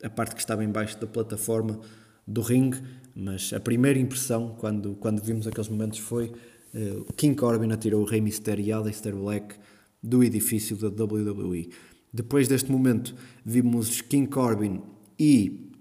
a 0.03 0.09
parte 0.09 0.35
que 0.35 0.41
estava 0.41 0.63
embaixo 0.63 0.99
da 0.99 1.07
plataforma, 1.07 1.79
do 2.25 2.41
ringue, 2.41 2.81
mas 3.15 3.51
a 3.53 3.59
primeira 3.59 3.99
impressão 3.99 4.55
quando, 4.57 4.95
quando 4.95 5.21
vimos 5.21 5.47
aqueles 5.47 5.69
momentos 5.69 5.99
foi 5.99 6.31
uh, 6.73 7.13
King 7.13 7.35
Corbin 7.35 7.71
atirou 7.71 8.01
o 8.01 8.05
Rey 8.05 8.21
Mysterio 8.21 8.65
e 8.65 8.71
Aleister 8.71 9.15
Black 9.15 9.55
do 10.01 10.23
edifício 10.23 10.75
da 10.75 10.87
WWE. 11.03 11.69
Depois 12.13 12.47
deste 12.47 12.71
momento 12.71 13.15
vimos 13.45 14.01
King 14.01 14.27
Corbin 14.27 14.81
e 15.19 15.71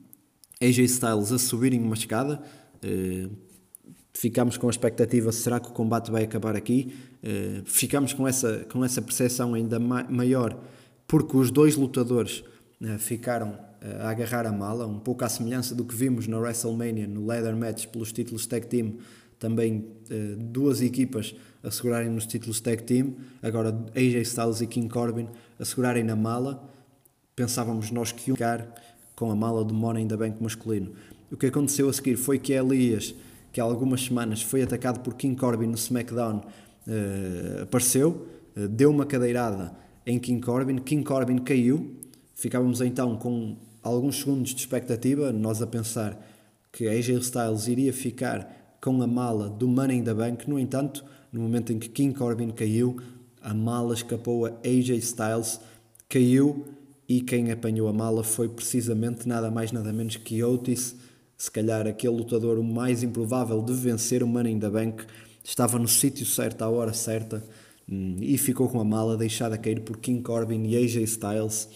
AJ 0.60 0.78
Styles 0.80 1.32
a 1.32 1.38
subirem 1.38 1.80
uma 1.80 1.94
escada. 1.94 2.42
Uh, 2.84 3.30
ficámos 4.12 4.56
com 4.56 4.66
a 4.66 4.70
expectativa: 4.70 5.32
será 5.32 5.58
que 5.58 5.68
o 5.68 5.72
combate 5.72 6.10
vai 6.10 6.24
acabar 6.24 6.54
aqui? 6.54 6.92
Uh, 7.22 7.64
ficámos 7.64 8.12
com 8.12 8.28
essa, 8.28 8.66
com 8.70 8.84
essa 8.84 9.00
percepção 9.00 9.54
ainda 9.54 9.78
ma 9.78 10.04
maior, 10.04 10.60
porque 11.06 11.36
os 11.36 11.50
dois 11.50 11.76
lutadores 11.76 12.44
uh, 12.80 12.98
ficaram 12.98 13.58
a 14.02 14.10
agarrar 14.10 14.46
a 14.46 14.52
mala, 14.52 14.86
um 14.86 14.98
pouco 14.98 15.24
à 15.24 15.28
semelhança 15.28 15.74
do 15.74 15.84
que 15.84 15.94
vimos 15.94 16.26
na 16.26 16.38
WrestleMania, 16.38 17.06
no 17.06 17.26
Leather 17.26 17.56
Match 17.56 17.86
pelos 17.86 18.12
títulos 18.12 18.46
Tag 18.46 18.66
Team, 18.66 18.98
também 19.38 19.86
eh, 20.10 20.36
duas 20.38 20.82
equipas 20.82 21.34
a 21.64 21.70
segurarem 21.70 22.10
nos 22.10 22.26
títulos 22.26 22.60
Tag 22.60 22.82
Team, 22.82 23.14
agora 23.42 23.70
AJ 23.96 24.16
Styles 24.22 24.60
e 24.60 24.66
King 24.66 24.88
Corbin 24.88 25.28
a 25.58 25.64
segurarem 25.64 26.04
na 26.04 26.14
mala, 26.14 26.70
pensávamos 27.34 27.90
nós 27.90 28.12
que 28.12 28.28
iam 28.28 28.36
ficar 28.36 28.74
com 29.16 29.30
a 29.30 29.34
mala 29.36 29.64
do 29.64 29.72
Money 29.72 30.06
the 30.06 30.16
Bank 30.16 30.42
masculino. 30.42 30.92
O 31.32 31.36
que 31.36 31.46
aconteceu 31.46 31.88
a 31.88 31.92
seguir 31.92 32.16
foi 32.16 32.38
que 32.38 32.52
Elias, 32.52 33.14
que 33.50 33.60
há 33.60 33.64
algumas 33.64 34.04
semanas 34.04 34.42
foi 34.42 34.62
atacado 34.62 35.00
por 35.00 35.14
King 35.14 35.36
Corbin 35.36 35.66
no 35.66 35.74
SmackDown, 35.74 36.38
uh, 36.40 37.62
apareceu, 37.62 38.26
uh, 38.56 38.68
deu 38.68 38.90
uma 38.90 39.06
cadeirada 39.06 39.72
em 40.04 40.18
King 40.18 40.44
Corbin, 40.44 40.76
King 40.78 41.04
Corbin 41.04 41.38
caiu, 41.38 41.96
ficávamos 42.34 42.80
então 42.80 43.16
com 43.16 43.56
alguns 43.82 44.20
segundos 44.20 44.54
de 44.54 44.60
expectativa, 44.60 45.32
nós 45.32 45.62
a 45.62 45.66
pensar 45.66 46.18
que 46.72 46.88
AJ 46.88 47.18
Styles 47.20 47.66
iria 47.66 47.92
ficar 47.92 48.76
com 48.80 49.02
a 49.02 49.06
mala 49.06 49.48
do 49.48 49.68
Money 49.68 49.98
in 49.98 50.04
the 50.04 50.14
Bank, 50.14 50.48
no 50.48 50.58
entanto, 50.58 51.04
no 51.32 51.40
momento 51.40 51.72
em 51.72 51.78
que 51.78 51.88
King 51.88 52.14
Corbin 52.14 52.50
caiu, 52.50 52.96
a 53.42 53.54
mala 53.54 53.94
escapou 53.94 54.46
a 54.46 54.50
AJ 54.64 54.90
Styles, 54.98 55.60
caiu 56.08 56.64
e 57.08 57.20
quem 57.20 57.50
apanhou 57.50 57.88
a 57.88 57.92
mala 57.92 58.22
foi 58.22 58.48
precisamente 58.48 59.26
nada 59.26 59.50
mais 59.50 59.72
nada 59.72 59.92
menos 59.92 60.16
que 60.16 60.42
Otis, 60.42 60.94
se 61.36 61.50
calhar 61.50 61.86
aquele 61.86 62.16
lutador 62.16 62.62
mais 62.62 63.02
improvável 63.02 63.62
de 63.62 63.72
vencer 63.72 64.22
o 64.22 64.28
Money 64.28 64.52
in 64.52 64.60
the 64.60 64.70
Bank, 64.70 65.04
estava 65.42 65.78
no 65.78 65.88
sítio 65.88 66.24
certo 66.26 66.62
à 66.62 66.68
hora 66.68 66.92
certa 66.92 67.42
hum, 67.90 68.16
e 68.20 68.36
ficou 68.38 68.68
com 68.68 68.80
a 68.80 68.84
mala 68.84 69.16
deixada 69.16 69.58
cair 69.58 69.80
por 69.80 69.98
King 69.98 70.22
Corbin 70.22 70.64
e 70.66 70.76
AJ 70.76 71.02
Styles 71.04 71.68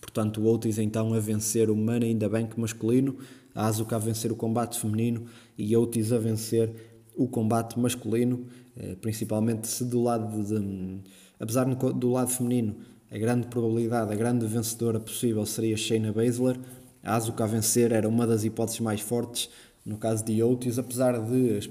Portanto, 0.00 0.40
o 0.40 0.46
Otis 0.52 0.78
então 0.78 1.14
a 1.14 1.20
vencer 1.20 1.70
o 1.70 1.76
Money 1.76 2.12
in 2.12 2.18
the 2.18 2.28
Bank 2.28 2.58
masculino, 2.58 3.16
a 3.54 3.66
Asuka 3.66 3.96
a 3.96 3.98
vencer 3.98 4.30
o 4.30 4.36
combate 4.36 4.78
feminino 4.78 5.26
e 5.56 5.76
Otis 5.76 6.12
a 6.12 6.18
vencer 6.18 6.72
o 7.16 7.26
combate 7.26 7.78
masculino, 7.78 8.46
eh, 8.76 8.94
principalmente 9.00 9.66
se 9.66 9.84
do 9.84 10.00
lado 10.00 10.42
de, 10.44 11.00
apesar 11.40 11.64
do 11.64 12.10
lado 12.10 12.30
feminino 12.30 12.76
a 13.10 13.18
grande 13.18 13.48
probabilidade, 13.48 14.12
a 14.12 14.16
grande 14.16 14.46
vencedora 14.46 15.00
possível 15.00 15.44
seria 15.46 15.76
Shayna 15.76 16.12
Baszler, 16.12 16.58
a 17.02 17.16
Asuka 17.16 17.44
a 17.44 17.46
vencer 17.46 17.92
era 17.92 18.08
uma 18.08 18.26
das 18.26 18.44
hipóteses 18.44 18.80
mais 18.80 19.00
fortes 19.00 19.48
no 19.84 19.96
caso 19.96 20.24
de 20.24 20.42
Otis, 20.42 20.78
apesar 20.78 21.18
de 21.18 21.56
as, 21.56 21.70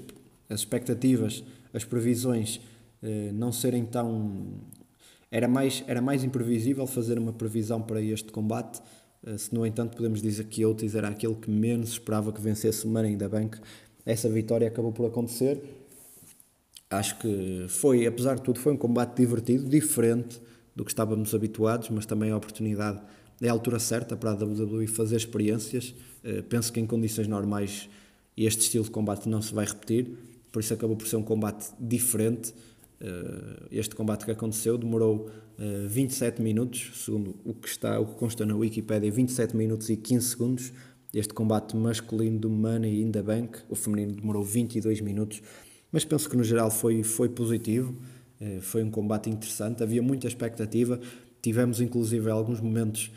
as 0.50 0.60
expectativas, 0.60 1.44
as 1.72 1.84
previsões 1.84 2.60
eh, 3.02 3.30
não 3.32 3.52
serem 3.52 3.84
tão 3.84 4.60
era 5.30 5.46
mais, 5.46 5.84
era 5.86 6.00
mais 6.00 6.24
imprevisível 6.24 6.86
fazer 6.86 7.18
uma 7.18 7.32
previsão 7.32 7.82
para 7.82 8.00
este 8.00 8.32
combate, 8.32 8.80
eh, 9.26 9.36
se 9.36 9.54
no 9.54 9.66
entanto 9.66 9.96
podemos 9.96 10.22
dizer 10.22 10.44
que 10.44 10.64
Otis 10.64 10.94
era 10.94 11.08
aquele 11.08 11.34
que 11.34 11.50
menos 11.50 11.90
esperava 11.90 12.32
que 12.32 12.40
vencesse 12.40 12.86
o 12.86 12.88
Money 12.88 13.12
in 13.12 13.18
the 13.18 13.28
Bank. 13.28 13.58
Essa 14.06 14.28
vitória 14.28 14.66
acabou 14.66 14.92
por 14.92 15.06
acontecer. 15.06 15.60
Acho 16.90 17.18
que 17.18 17.66
foi, 17.68 18.06
apesar 18.06 18.36
de 18.36 18.42
tudo, 18.42 18.58
foi 18.58 18.72
um 18.72 18.76
combate 18.76 19.16
divertido, 19.16 19.68
diferente 19.68 20.40
do 20.74 20.84
que 20.84 20.90
estávamos 20.90 21.34
habituados, 21.34 21.90
mas 21.90 22.06
também 22.06 22.30
a 22.30 22.36
oportunidade 22.36 23.00
é 23.40 23.48
a 23.48 23.52
altura 23.52 23.78
certa 23.78 24.16
para 24.16 24.30
a 24.30 24.34
WWE 24.34 24.86
fazer 24.86 25.16
experiências. 25.16 25.94
Eh, 26.24 26.42
penso 26.42 26.72
que 26.72 26.80
em 26.80 26.86
condições 26.86 27.28
normais 27.28 27.88
este 28.36 28.62
estilo 28.62 28.84
de 28.84 28.90
combate 28.90 29.28
não 29.28 29.42
se 29.42 29.52
vai 29.52 29.66
repetir, 29.66 30.16
por 30.52 30.60
isso 30.60 30.72
acabou 30.72 30.96
por 30.96 31.06
ser 31.06 31.16
um 31.16 31.22
combate 31.22 31.66
diferente 31.78 32.54
este 33.70 33.94
combate 33.94 34.24
que 34.24 34.30
aconteceu 34.30 34.76
demorou 34.76 35.30
27 35.88 36.40
eh, 36.40 36.42
minutos, 36.42 36.90
segundo 37.04 37.36
o 37.44 37.54
que 37.54 37.68
está, 37.68 37.98
o 38.00 38.06
que 38.06 38.14
consta 38.14 38.44
na 38.44 38.56
Wikipedia, 38.56 39.10
27 39.10 39.56
minutos 39.56 39.88
e 39.88 39.96
15 39.96 40.26
segundos. 40.26 40.72
Este 41.14 41.32
combate 41.32 41.76
masculino 41.76 42.38
do 42.38 42.50
Money 42.50 43.00
in 43.02 43.10
the 43.10 43.22
Bank, 43.22 43.60
o 43.68 43.74
feminino 43.74 44.12
demorou 44.12 44.42
22 44.42 45.00
minutos, 45.00 45.40
mas 45.90 46.04
penso 46.04 46.28
que 46.28 46.36
no 46.36 46.44
geral 46.44 46.70
foi, 46.70 47.02
foi 47.02 47.28
positivo, 47.28 47.96
eh, 48.40 48.58
foi 48.60 48.82
um 48.82 48.90
combate 48.90 49.30
interessante, 49.30 49.82
havia 49.82 50.02
muita 50.02 50.26
expectativa, 50.26 51.00
tivemos 51.40 51.80
inclusive 51.80 52.30
alguns 52.30 52.60
momentos 52.60 53.10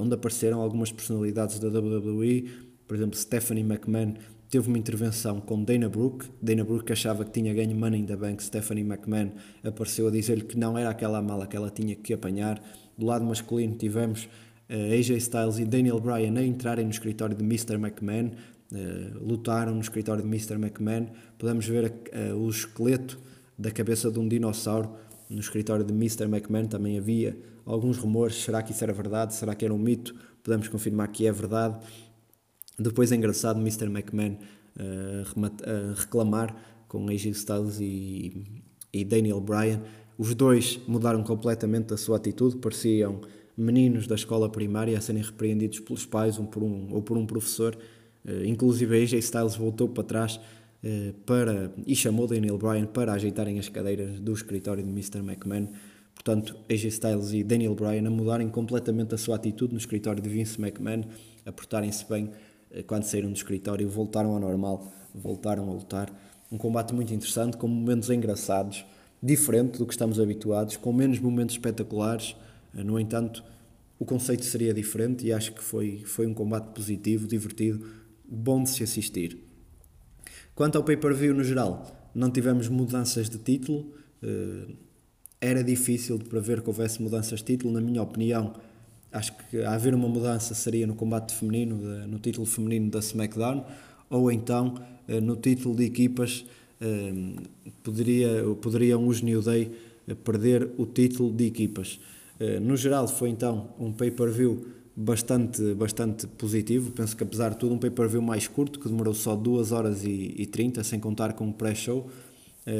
onde 0.00 0.14
apareceram 0.14 0.62
algumas 0.62 0.90
personalidades 0.90 1.58
da 1.58 1.68
WWE, 1.68 2.48
por 2.88 2.96
exemplo 2.96 3.18
Stephanie 3.18 3.62
McMahon 3.62 4.14
teve 4.52 4.68
uma 4.68 4.76
intervenção 4.76 5.40
com 5.40 5.64
Dana 5.64 5.88
Brooke. 5.88 6.26
Dana 6.42 6.62
Brooke 6.62 6.92
achava 6.92 7.24
que 7.24 7.30
tinha 7.30 7.54
ganho 7.54 7.74
Money 7.74 8.02
in 8.02 8.04
the 8.04 8.14
Bank. 8.14 8.44
Stephanie 8.44 8.84
McMahon 8.84 9.30
apareceu 9.64 10.08
a 10.08 10.10
dizer-lhe 10.10 10.42
que 10.42 10.58
não 10.58 10.76
era 10.76 10.90
aquela 10.90 11.22
mala 11.22 11.46
que 11.46 11.56
ela 11.56 11.70
tinha 11.70 11.96
que 11.96 12.12
apanhar. 12.12 12.62
Do 12.98 13.06
lado 13.06 13.24
masculino 13.24 13.74
tivemos 13.76 14.28
uh, 14.68 14.92
AJ 14.92 15.12
Styles 15.12 15.58
e 15.58 15.64
Daniel 15.64 15.98
Bryan 15.98 16.38
a 16.38 16.44
entrarem 16.44 16.84
no 16.84 16.90
escritório 16.90 17.34
de 17.34 17.42
Mr. 17.42 17.76
McMahon. 17.76 18.32
Uh, 18.70 19.24
lutaram 19.26 19.74
no 19.74 19.80
escritório 19.80 20.22
de 20.22 20.28
Mr. 20.28 20.56
McMahon. 20.56 21.06
Podemos 21.38 21.66
ver 21.66 21.86
uh, 21.86 22.36
o 22.36 22.50
esqueleto 22.50 23.18
da 23.58 23.70
cabeça 23.70 24.10
de 24.10 24.18
um 24.18 24.28
dinossauro 24.28 24.90
no 25.30 25.40
escritório 25.40 25.82
de 25.82 25.94
Mr. 25.94 26.24
McMahon. 26.24 26.66
Também 26.66 26.98
havia 26.98 27.38
alguns 27.64 27.96
rumores. 27.96 28.36
Será 28.36 28.62
que 28.62 28.72
isso 28.72 28.84
era 28.84 28.92
verdade? 28.92 29.32
Será 29.32 29.54
que 29.54 29.64
era 29.64 29.72
um 29.72 29.78
mito? 29.78 30.14
Podemos 30.42 30.68
confirmar 30.68 31.08
que 31.08 31.26
é 31.26 31.32
verdade. 31.32 31.78
Depois 32.78 33.12
é 33.12 33.16
engraçado 33.16 33.60
Mr. 33.60 33.86
McMahon 33.86 34.36
uh, 34.76 35.38
uh, 35.38 35.94
reclamar 35.94 36.56
com 36.88 37.08
AJ 37.08 37.26
Styles 37.26 37.78
e, 37.80 38.62
e 38.92 39.04
Daniel 39.04 39.40
Bryan. 39.40 39.80
Os 40.18 40.34
dois 40.34 40.80
mudaram 40.86 41.22
completamente 41.22 41.92
a 41.94 41.96
sua 41.96 42.16
atitude, 42.16 42.56
pareciam 42.56 43.20
meninos 43.56 44.06
da 44.06 44.14
escola 44.14 44.48
primária 44.48 44.96
a 44.96 45.00
serem 45.00 45.22
repreendidos 45.22 45.80
pelos 45.80 46.06
pais 46.06 46.38
um 46.38 46.46
por 46.46 46.62
um, 46.62 46.88
ou 46.92 47.02
por 47.02 47.16
um 47.16 47.26
professor. 47.26 47.76
Uh, 48.24 48.44
inclusive 48.44 49.02
AJ 49.02 49.14
Styles 49.14 49.56
voltou 49.56 49.88
para 49.88 50.04
trás 50.04 50.40
para, 51.24 51.72
e 51.86 51.94
chamou 51.94 52.26
Daniel 52.26 52.58
Bryan 52.58 52.86
para 52.86 53.12
ajeitarem 53.12 53.56
as 53.56 53.68
cadeiras 53.68 54.18
do 54.18 54.32
escritório 54.32 54.82
de 54.82 54.90
Mr. 54.90 55.18
McMahon. 55.18 55.68
Portanto, 56.12 56.56
AJ 56.70 56.84
Styles 56.86 57.32
e 57.32 57.42
Daniel 57.42 57.74
Bryan 57.74 58.06
a 58.06 58.10
mudarem 58.10 58.48
completamente 58.48 59.14
a 59.14 59.18
sua 59.18 59.36
atitude 59.36 59.72
no 59.72 59.78
escritório 59.78 60.22
de 60.22 60.28
Vince 60.28 60.60
McMahon, 60.60 61.02
a 61.44 61.52
portarem-se 61.52 62.08
bem 62.08 62.30
eh, 62.30 62.51
quando 62.86 63.04
saíram 63.04 63.30
do 63.30 63.36
escritório, 63.36 63.88
voltaram 63.88 64.32
ao 64.32 64.40
normal, 64.40 64.92
voltaram 65.14 65.68
a 65.68 65.72
lutar. 65.72 66.12
Um 66.50 66.58
combate 66.58 66.94
muito 66.94 67.12
interessante, 67.12 67.56
com 67.56 67.68
momentos 67.68 68.10
engraçados, 68.10 68.84
diferente 69.22 69.78
do 69.78 69.86
que 69.86 69.92
estamos 69.92 70.18
habituados, 70.18 70.76
com 70.76 70.92
menos 70.92 71.18
momentos 71.18 71.54
espetaculares, 71.54 72.34
No 72.74 72.98
entanto, 72.98 73.44
o 73.98 74.04
conceito 74.04 74.44
seria 74.44 74.72
diferente 74.72 75.26
e 75.26 75.32
acho 75.32 75.52
que 75.52 75.62
foi, 75.62 76.02
foi 76.04 76.26
um 76.26 76.34
combate 76.34 76.72
positivo, 76.74 77.26
divertido, 77.26 77.86
bom 78.24 78.62
de 78.62 78.70
se 78.70 78.82
assistir. 78.82 79.38
Quanto 80.54 80.76
ao 80.76 80.84
pay-per-view 80.84 81.34
no 81.34 81.44
geral, 81.44 82.10
não 82.14 82.30
tivemos 82.30 82.68
mudanças 82.68 83.28
de 83.28 83.38
título, 83.38 83.92
era 85.40 85.62
difícil 85.62 86.18
de 86.18 86.24
prever 86.24 86.62
que 86.62 86.68
houvesse 86.68 87.02
mudanças 87.02 87.40
de 87.40 87.44
título, 87.44 87.72
na 87.72 87.80
minha 87.80 88.02
opinião 88.02 88.54
Acho 89.12 89.32
que 89.50 89.60
a 89.62 89.74
haver 89.74 89.94
uma 89.94 90.08
mudança 90.08 90.54
seria 90.54 90.86
no 90.86 90.94
combate 90.94 91.34
feminino, 91.34 92.06
no 92.06 92.18
título 92.18 92.46
feminino 92.46 92.90
da 92.90 93.00
SmackDown, 93.00 93.64
ou 94.08 94.30
então 94.30 94.74
eh, 95.08 95.20
no 95.20 95.36
título 95.36 95.74
de 95.74 95.84
equipas 95.84 96.44
eh, 96.80 97.12
poderia, 97.82 98.44
poderiam 98.60 99.06
os 99.06 99.20
New 99.22 99.42
Day 99.42 99.70
eh, 100.06 100.14
perder 100.14 100.70
o 100.78 100.86
título 100.86 101.32
de 101.32 101.46
equipas. 101.46 101.98
No 102.60 102.76
geral 102.76 103.06
foi 103.06 103.28
então 103.28 103.68
um 103.78 103.92
pay-per-view 103.92 104.66
bastante, 104.96 105.74
bastante 105.74 106.26
positivo, 106.26 106.90
penso 106.90 107.16
que 107.16 107.22
apesar 107.22 107.50
de 107.50 107.58
tudo 107.58 107.72
um 107.72 107.78
pay-per-view 107.78 108.20
mais 108.20 108.48
curto, 108.48 108.80
que 108.80 108.88
demorou 108.88 109.14
só 109.14 109.36
2 109.36 109.70
horas 109.70 110.02
e, 110.02 110.34
e 110.36 110.44
30, 110.46 110.82
sem 110.82 110.98
contar 110.98 111.34
com 111.34 111.48
o 111.48 111.52
pré-show, 111.52 112.10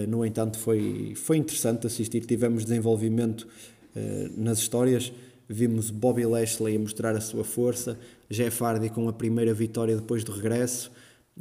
no 0.08 0.26
entanto 0.26 0.58
foi, 0.58 1.12
foi 1.14 1.36
interessante 1.36 1.86
assistir, 1.86 2.24
tivemos 2.26 2.64
desenvolvimento 2.64 3.46
nas 4.36 4.58
histórias, 4.58 5.12
Vimos 5.48 5.90
Bobby 5.90 6.24
Lashley 6.24 6.76
a 6.76 6.78
mostrar 6.78 7.14
a 7.14 7.20
sua 7.20 7.44
força, 7.44 7.98
Jeff 8.30 8.62
Hardy 8.62 8.88
com 8.88 9.08
a 9.08 9.12
primeira 9.12 9.52
vitória 9.52 9.96
depois 9.96 10.24
do 10.24 10.32
regresso. 10.32 10.90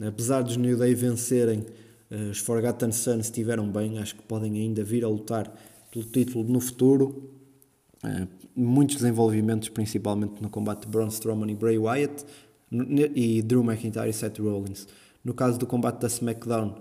Apesar 0.01 0.41
dos 0.41 0.57
New 0.57 0.77
Day 0.77 0.93
vencerem, 0.93 1.65
eh, 2.09 2.29
os 2.31 2.39
Forgotten 2.39 2.91
Sons 2.91 3.25
estiveram 3.25 3.69
bem, 3.69 3.99
acho 3.99 4.15
que 4.15 4.23
podem 4.23 4.57
ainda 4.57 4.83
vir 4.83 5.03
a 5.03 5.07
lutar 5.07 5.53
pelo 5.91 6.05
título 6.05 6.47
no 6.47 6.59
futuro. 6.59 7.29
Eh, 8.03 8.27
muitos 8.55 8.97
desenvolvimentos, 8.97 9.69
principalmente 9.69 10.41
no 10.41 10.49
combate 10.49 10.81
de 10.81 10.87
Braun 10.87 11.09
Strowman 11.09 11.51
e 11.51 11.55
Bray 11.55 11.77
Wyatt, 11.77 12.25
e 13.15 13.41
Drew 13.41 13.63
McIntyre 13.63 14.09
e 14.09 14.13
Seth 14.13 14.39
Rollins. 14.39 14.87
No 15.23 15.33
caso 15.33 15.59
do 15.59 15.67
combate 15.67 15.99
da 15.99 16.07
SmackDown, 16.07 16.75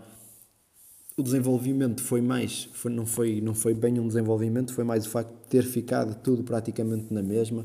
o 1.20 1.22
desenvolvimento 1.22 2.02
foi 2.02 2.20
mais, 2.20 2.68
foi, 2.72 2.90
não, 2.90 3.06
foi, 3.06 3.40
não 3.40 3.54
foi 3.54 3.74
bem 3.74 4.00
um 4.00 4.08
desenvolvimento, 4.08 4.72
foi 4.72 4.84
mais 4.84 5.06
o 5.06 5.10
facto 5.10 5.30
de 5.30 5.48
ter 5.48 5.62
ficado 5.62 6.14
tudo 6.22 6.42
praticamente 6.42 7.12
na 7.12 7.22
mesma, 7.22 7.64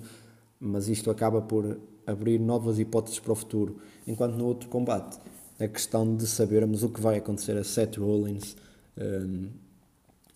mas 0.59 0.87
isto 0.87 1.09
acaba 1.09 1.41
por 1.41 1.79
abrir 2.05 2.39
novas 2.39 2.77
hipóteses 2.79 3.19
para 3.19 3.31
o 3.31 3.35
futuro. 3.35 3.77
Enquanto 4.05 4.35
no 4.35 4.45
outro 4.45 4.69
combate, 4.69 5.17
a 5.59 5.67
questão 5.67 6.15
de 6.15 6.27
sabermos 6.27 6.83
o 6.83 6.89
que 6.89 6.99
vai 6.99 7.17
acontecer 7.17 7.57
a 7.57 7.63
Seth 7.63 7.97
Rollins, 7.97 8.55
um, 8.97 9.47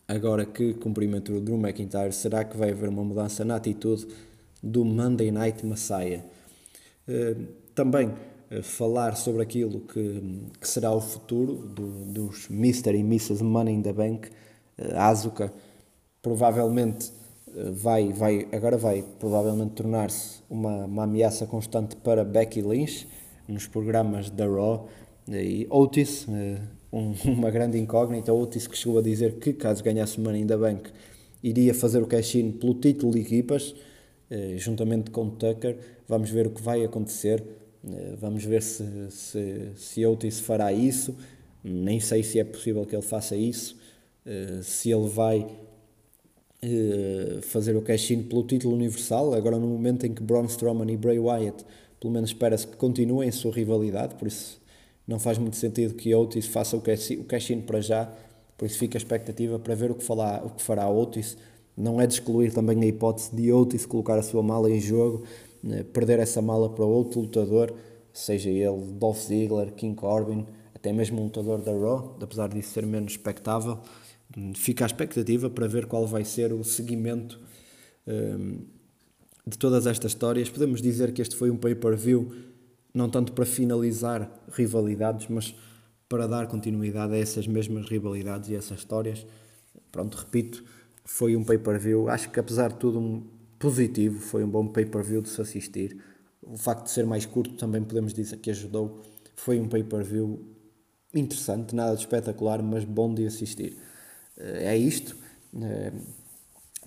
agora 0.07 0.45
que 0.45 0.73
cumprimentou 0.75 1.35
o 1.35 1.41
Drew 1.41 1.57
McIntyre, 1.57 2.13
será 2.13 2.43
que 2.43 2.57
vai 2.57 2.71
haver 2.71 2.89
uma 2.89 3.03
mudança 3.03 3.43
na 3.43 3.57
atitude 3.57 4.07
do 4.63 4.85
Monday 4.85 5.29
Night 5.29 5.65
Messiah? 5.65 6.23
Uh, 7.07 7.47
também 7.75 8.13
falar 8.63 9.15
sobre 9.15 9.43
aquilo 9.43 9.81
que, 9.81 10.49
que 10.59 10.67
será 10.67 10.91
o 10.91 10.99
futuro 10.99 11.55
do, 11.55 11.87
dos 12.05 12.49
Mr. 12.49 12.95
e 12.95 12.99
Mrs. 12.99 13.43
Money 13.43 13.75
in 13.75 13.81
the 13.81 13.93
Bank. 13.93 14.29
A 14.93 15.09
Asuka 15.09 15.53
provavelmente 16.21 17.11
eh, 17.55 17.71
vai, 17.71 18.11
vai, 18.11 18.47
agora 18.51 18.77
vai 18.77 19.03
provavelmente 19.19 19.73
tornar-se 19.73 20.41
uma, 20.49 20.85
uma 20.85 21.03
ameaça 21.03 21.45
constante 21.45 21.95
para 21.95 22.23
Becky 22.23 22.61
Lynch 22.61 23.07
nos 23.47 23.67
programas 23.67 24.29
da 24.29 24.45
Raw 24.45 24.87
e 25.27 25.67
Otis, 25.69 26.27
eh, 26.29 26.59
um, 26.91 27.13
uma 27.31 27.51
grande 27.51 27.77
incógnita, 27.77 28.33
Otis 28.33 28.67
que 28.67 28.77
chegou 28.77 28.99
a 28.99 29.01
dizer 29.01 29.35
que 29.39 29.53
caso 29.53 29.83
ganhasse 29.83 30.19
Money 30.19 30.41
in 30.41 30.47
the 30.47 30.57
Bank 30.57 30.89
iria 31.43 31.73
fazer 31.73 32.01
o 32.01 32.07
cash-in 32.07 32.51
pelo 32.53 32.75
título 32.75 33.13
de 33.13 33.21
equipas, 33.21 33.75
eh, 34.29 34.55
juntamente 34.57 35.09
com 35.11 35.29
Tucker, 35.29 35.77
vamos 36.07 36.29
ver 36.29 36.47
o 36.47 36.51
que 36.51 36.61
vai 36.61 36.83
acontecer, 36.83 37.41
eh, 37.41 37.58
vamos 38.19 38.43
ver 38.43 38.61
se, 38.61 38.83
se, 39.11 39.71
se 39.75 40.05
Otis 40.05 40.39
fará 40.39 40.71
isso. 40.71 41.15
Nem 41.63 41.99
sei 41.99 42.23
se 42.23 42.39
é 42.39 42.43
possível 42.43 42.85
que 42.85 42.95
ele 42.95 43.03
faça 43.03 43.35
isso. 43.35 43.77
Eh, 44.25 44.59
se 44.61 44.91
ele 44.91 45.07
vai 45.07 45.47
eh, 46.61 47.39
fazer 47.41 47.75
o 47.75 47.81
cash-in 47.81 48.23
pelo 48.23 48.43
título 48.43 48.75
universal, 48.75 49.33
agora 49.33 49.57
no 49.57 49.67
momento 49.67 50.05
em 50.05 50.13
que 50.13 50.21
Braun 50.21 50.45
Strowman 50.45 50.91
e 50.91 50.97
Bray 50.97 51.17
Wyatt, 51.17 51.65
pelo 51.99 52.13
menos 52.13 52.29
espera-se 52.29 52.67
que 52.67 52.77
continuem 52.77 53.29
a 53.29 53.31
sua 53.31 53.51
rivalidade, 53.51 54.15
por 54.15 54.27
isso 54.27 54.61
não 55.07 55.19
faz 55.19 55.37
muito 55.37 55.55
sentido 55.57 55.95
que 55.95 56.13
Otis 56.13 56.45
faça 56.45 56.77
o 56.77 56.81
cash-in 56.81 57.61
para 57.61 57.81
já, 57.81 58.11
por 58.57 58.65
isso 58.65 58.77
fica 58.77 58.97
a 58.97 58.99
expectativa 58.99 59.57
para 59.57 59.73
ver 59.73 59.89
o 59.89 59.95
que, 59.95 60.03
falar, 60.03 60.45
o 60.45 60.51
que 60.51 60.61
fará 60.61 60.87
Otis. 60.89 61.37
Não 61.75 61.99
é 61.99 62.05
de 62.05 62.13
excluir 62.13 62.51
também 62.51 62.79
a 62.83 62.85
hipótese 62.85 63.33
de 63.35 63.51
Otis 63.51 63.85
colocar 63.85 64.19
a 64.19 64.21
sua 64.21 64.43
mala 64.43 64.69
em 64.69 64.79
jogo, 64.79 65.23
né, 65.63 65.83
perder 65.83 66.19
essa 66.19 66.41
mala 66.41 66.69
para 66.69 66.85
outro 66.85 67.21
lutador, 67.21 67.73
seja 68.13 68.49
ele 68.49 68.93
Dolph 68.93 69.19
Ziggler, 69.19 69.71
King 69.73 69.95
Corbin, 69.95 70.45
até 70.73 70.93
mesmo 70.93 71.21
um 71.21 71.25
lutador 71.25 71.61
da 71.61 71.71
Raw, 71.71 72.17
apesar 72.21 72.47
disso 72.49 72.71
ser 72.71 72.85
menos 72.85 73.13
expectável. 73.13 73.79
Fica 74.55 74.85
a 74.85 74.87
expectativa 74.87 75.49
para 75.49 75.67
ver 75.67 75.87
qual 75.87 76.05
vai 76.07 76.23
ser 76.23 76.53
o 76.53 76.63
seguimento 76.63 77.39
um, 78.07 78.59
de 79.45 79.57
todas 79.57 79.87
estas 79.87 80.11
histórias. 80.11 80.49
Podemos 80.49 80.81
dizer 80.81 81.11
que 81.11 81.21
este 81.21 81.35
foi 81.35 81.49
um 81.49 81.57
pay-per-view 81.57 82.31
não 82.93 83.09
tanto 83.09 83.33
para 83.33 83.45
finalizar 83.45 84.31
rivalidades, 84.51 85.27
mas 85.29 85.55
para 86.07 86.27
dar 86.27 86.47
continuidade 86.47 87.13
a 87.13 87.17
essas 87.17 87.47
mesmas 87.47 87.87
rivalidades 87.87 88.49
e 88.49 88.55
essas 88.55 88.79
histórias. 88.79 89.25
Pronto, 89.91 90.17
repito, 90.17 90.63
foi 91.03 91.35
um 91.35 91.43
pay-per-view. 91.43 92.09
Acho 92.09 92.29
que 92.29 92.39
apesar 92.39 92.69
de 92.69 92.75
tudo 92.75 92.99
um 92.99 93.23
positivo, 93.59 94.19
foi 94.19 94.43
um 94.43 94.49
bom 94.49 94.67
pay-per-view 94.67 95.21
de 95.21 95.29
se 95.29 95.41
assistir. 95.41 96.01
O 96.41 96.57
facto 96.57 96.85
de 96.85 96.91
ser 96.91 97.05
mais 97.05 97.25
curto 97.25 97.55
também 97.55 97.83
podemos 97.83 98.13
dizer 98.13 98.37
que 98.37 98.49
ajudou. 98.49 99.01
Foi 99.35 99.59
um 99.59 99.67
pay-per-view 99.67 100.39
interessante, 101.13 101.75
nada 101.75 101.95
de 101.95 102.01
espetacular, 102.01 102.63
mas 102.63 102.85
bom 102.85 103.13
de 103.13 103.25
assistir. 103.27 103.77
Eh, 104.37 104.73
é 104.73 104.77
isto. 104.77 105.15
Eh, 105.61 105.91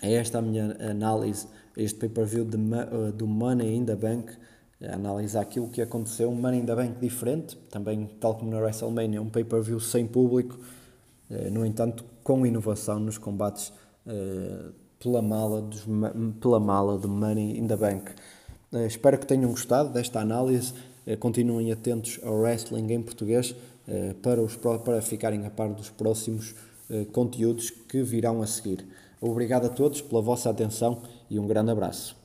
é 0.01 0.15
esta 0.15 0.39
a 0.39 0.43
minha 0.43 0.77
análise, 0.91 1.47
este 1.77 1.99
pay-per-view 1.99 2.45
eh, 2.45 3.13
do 3.13 3.27
Money 3.27 3.77
in 3.77 3.85
the 3.85 3.95
Bank, 3.95 4.33
analisar 4.81 5.43
aquilo 5.43 5.69
que 5.69 5.81
aconteceu, 5.81 6.31
um 6.31 6.35
Money 6.35 6.61
in 6.61 6.67
the 6.67 6.75
Bank 6.75 6.99
diferente, 6.99 7.57
também 7.71 8.07
tal 8.19 8.35
como 8.35 8.51
na 8.51 8.59
WrestleMania, 8.59 9.23
um 9.23 9.31
pay-per-view 9.31 9.79
sem 9.79 10.09
público, 10.09 10.59
no 11.53 11.65
entanto 11.65 12.05
com 12.25 12.45
inovação 12.45 12.99
nos 12.99 13.17
combates 13.17 13.73
pela 15.03 15.21
mala, 15.21 15.61
dos, 15.61 15.85
pela 16.41 16.61
mala 16.61 16.97
de 16.97 17.09
Money 17.09 17.59
in 17.59 17.67
the 17.67 17.77
Bank. 17.77 18.13
Uh, 18.73 18.87
espero 18.87 19.19
que 19.19 19.27
tenham 19.27 19.51
gostado 19.51 19.91
desta 19.91 20.21
análise. 20.21 20.73
Uh, 21.07 21.17
continuem 21.19 21.73
atentos 21.73 22.21
ao 22.23 22.35
wrestling 22.35 22.93
em 22.93 23.03
português 23.03 23.51
uh, 23.51 24.15
para, 24.23 24.41
os, 24.41 24.57
para 24.57 25.03
ficarem 25.03 25.45
a 25.45 25.51
par 25.51 25.69
dos 25.71 25.91
próximos 25.91 26.55
conteúdos 27.11 27.71
que 27.71 28.03
virão 28.03 28.43
a 28.43 28.47
seguir. 28.47 28.85
Obrigado 29.19 29.65
a 29.65 29.71
todos 29.71 30.03
pela 30.03 30.21
vossa 30.21 30.51
atenção 30.51 31.01
e 31.31 31.39
um 31.39 31.47
grande 31.47 31.71
abraço. 31.71 32.22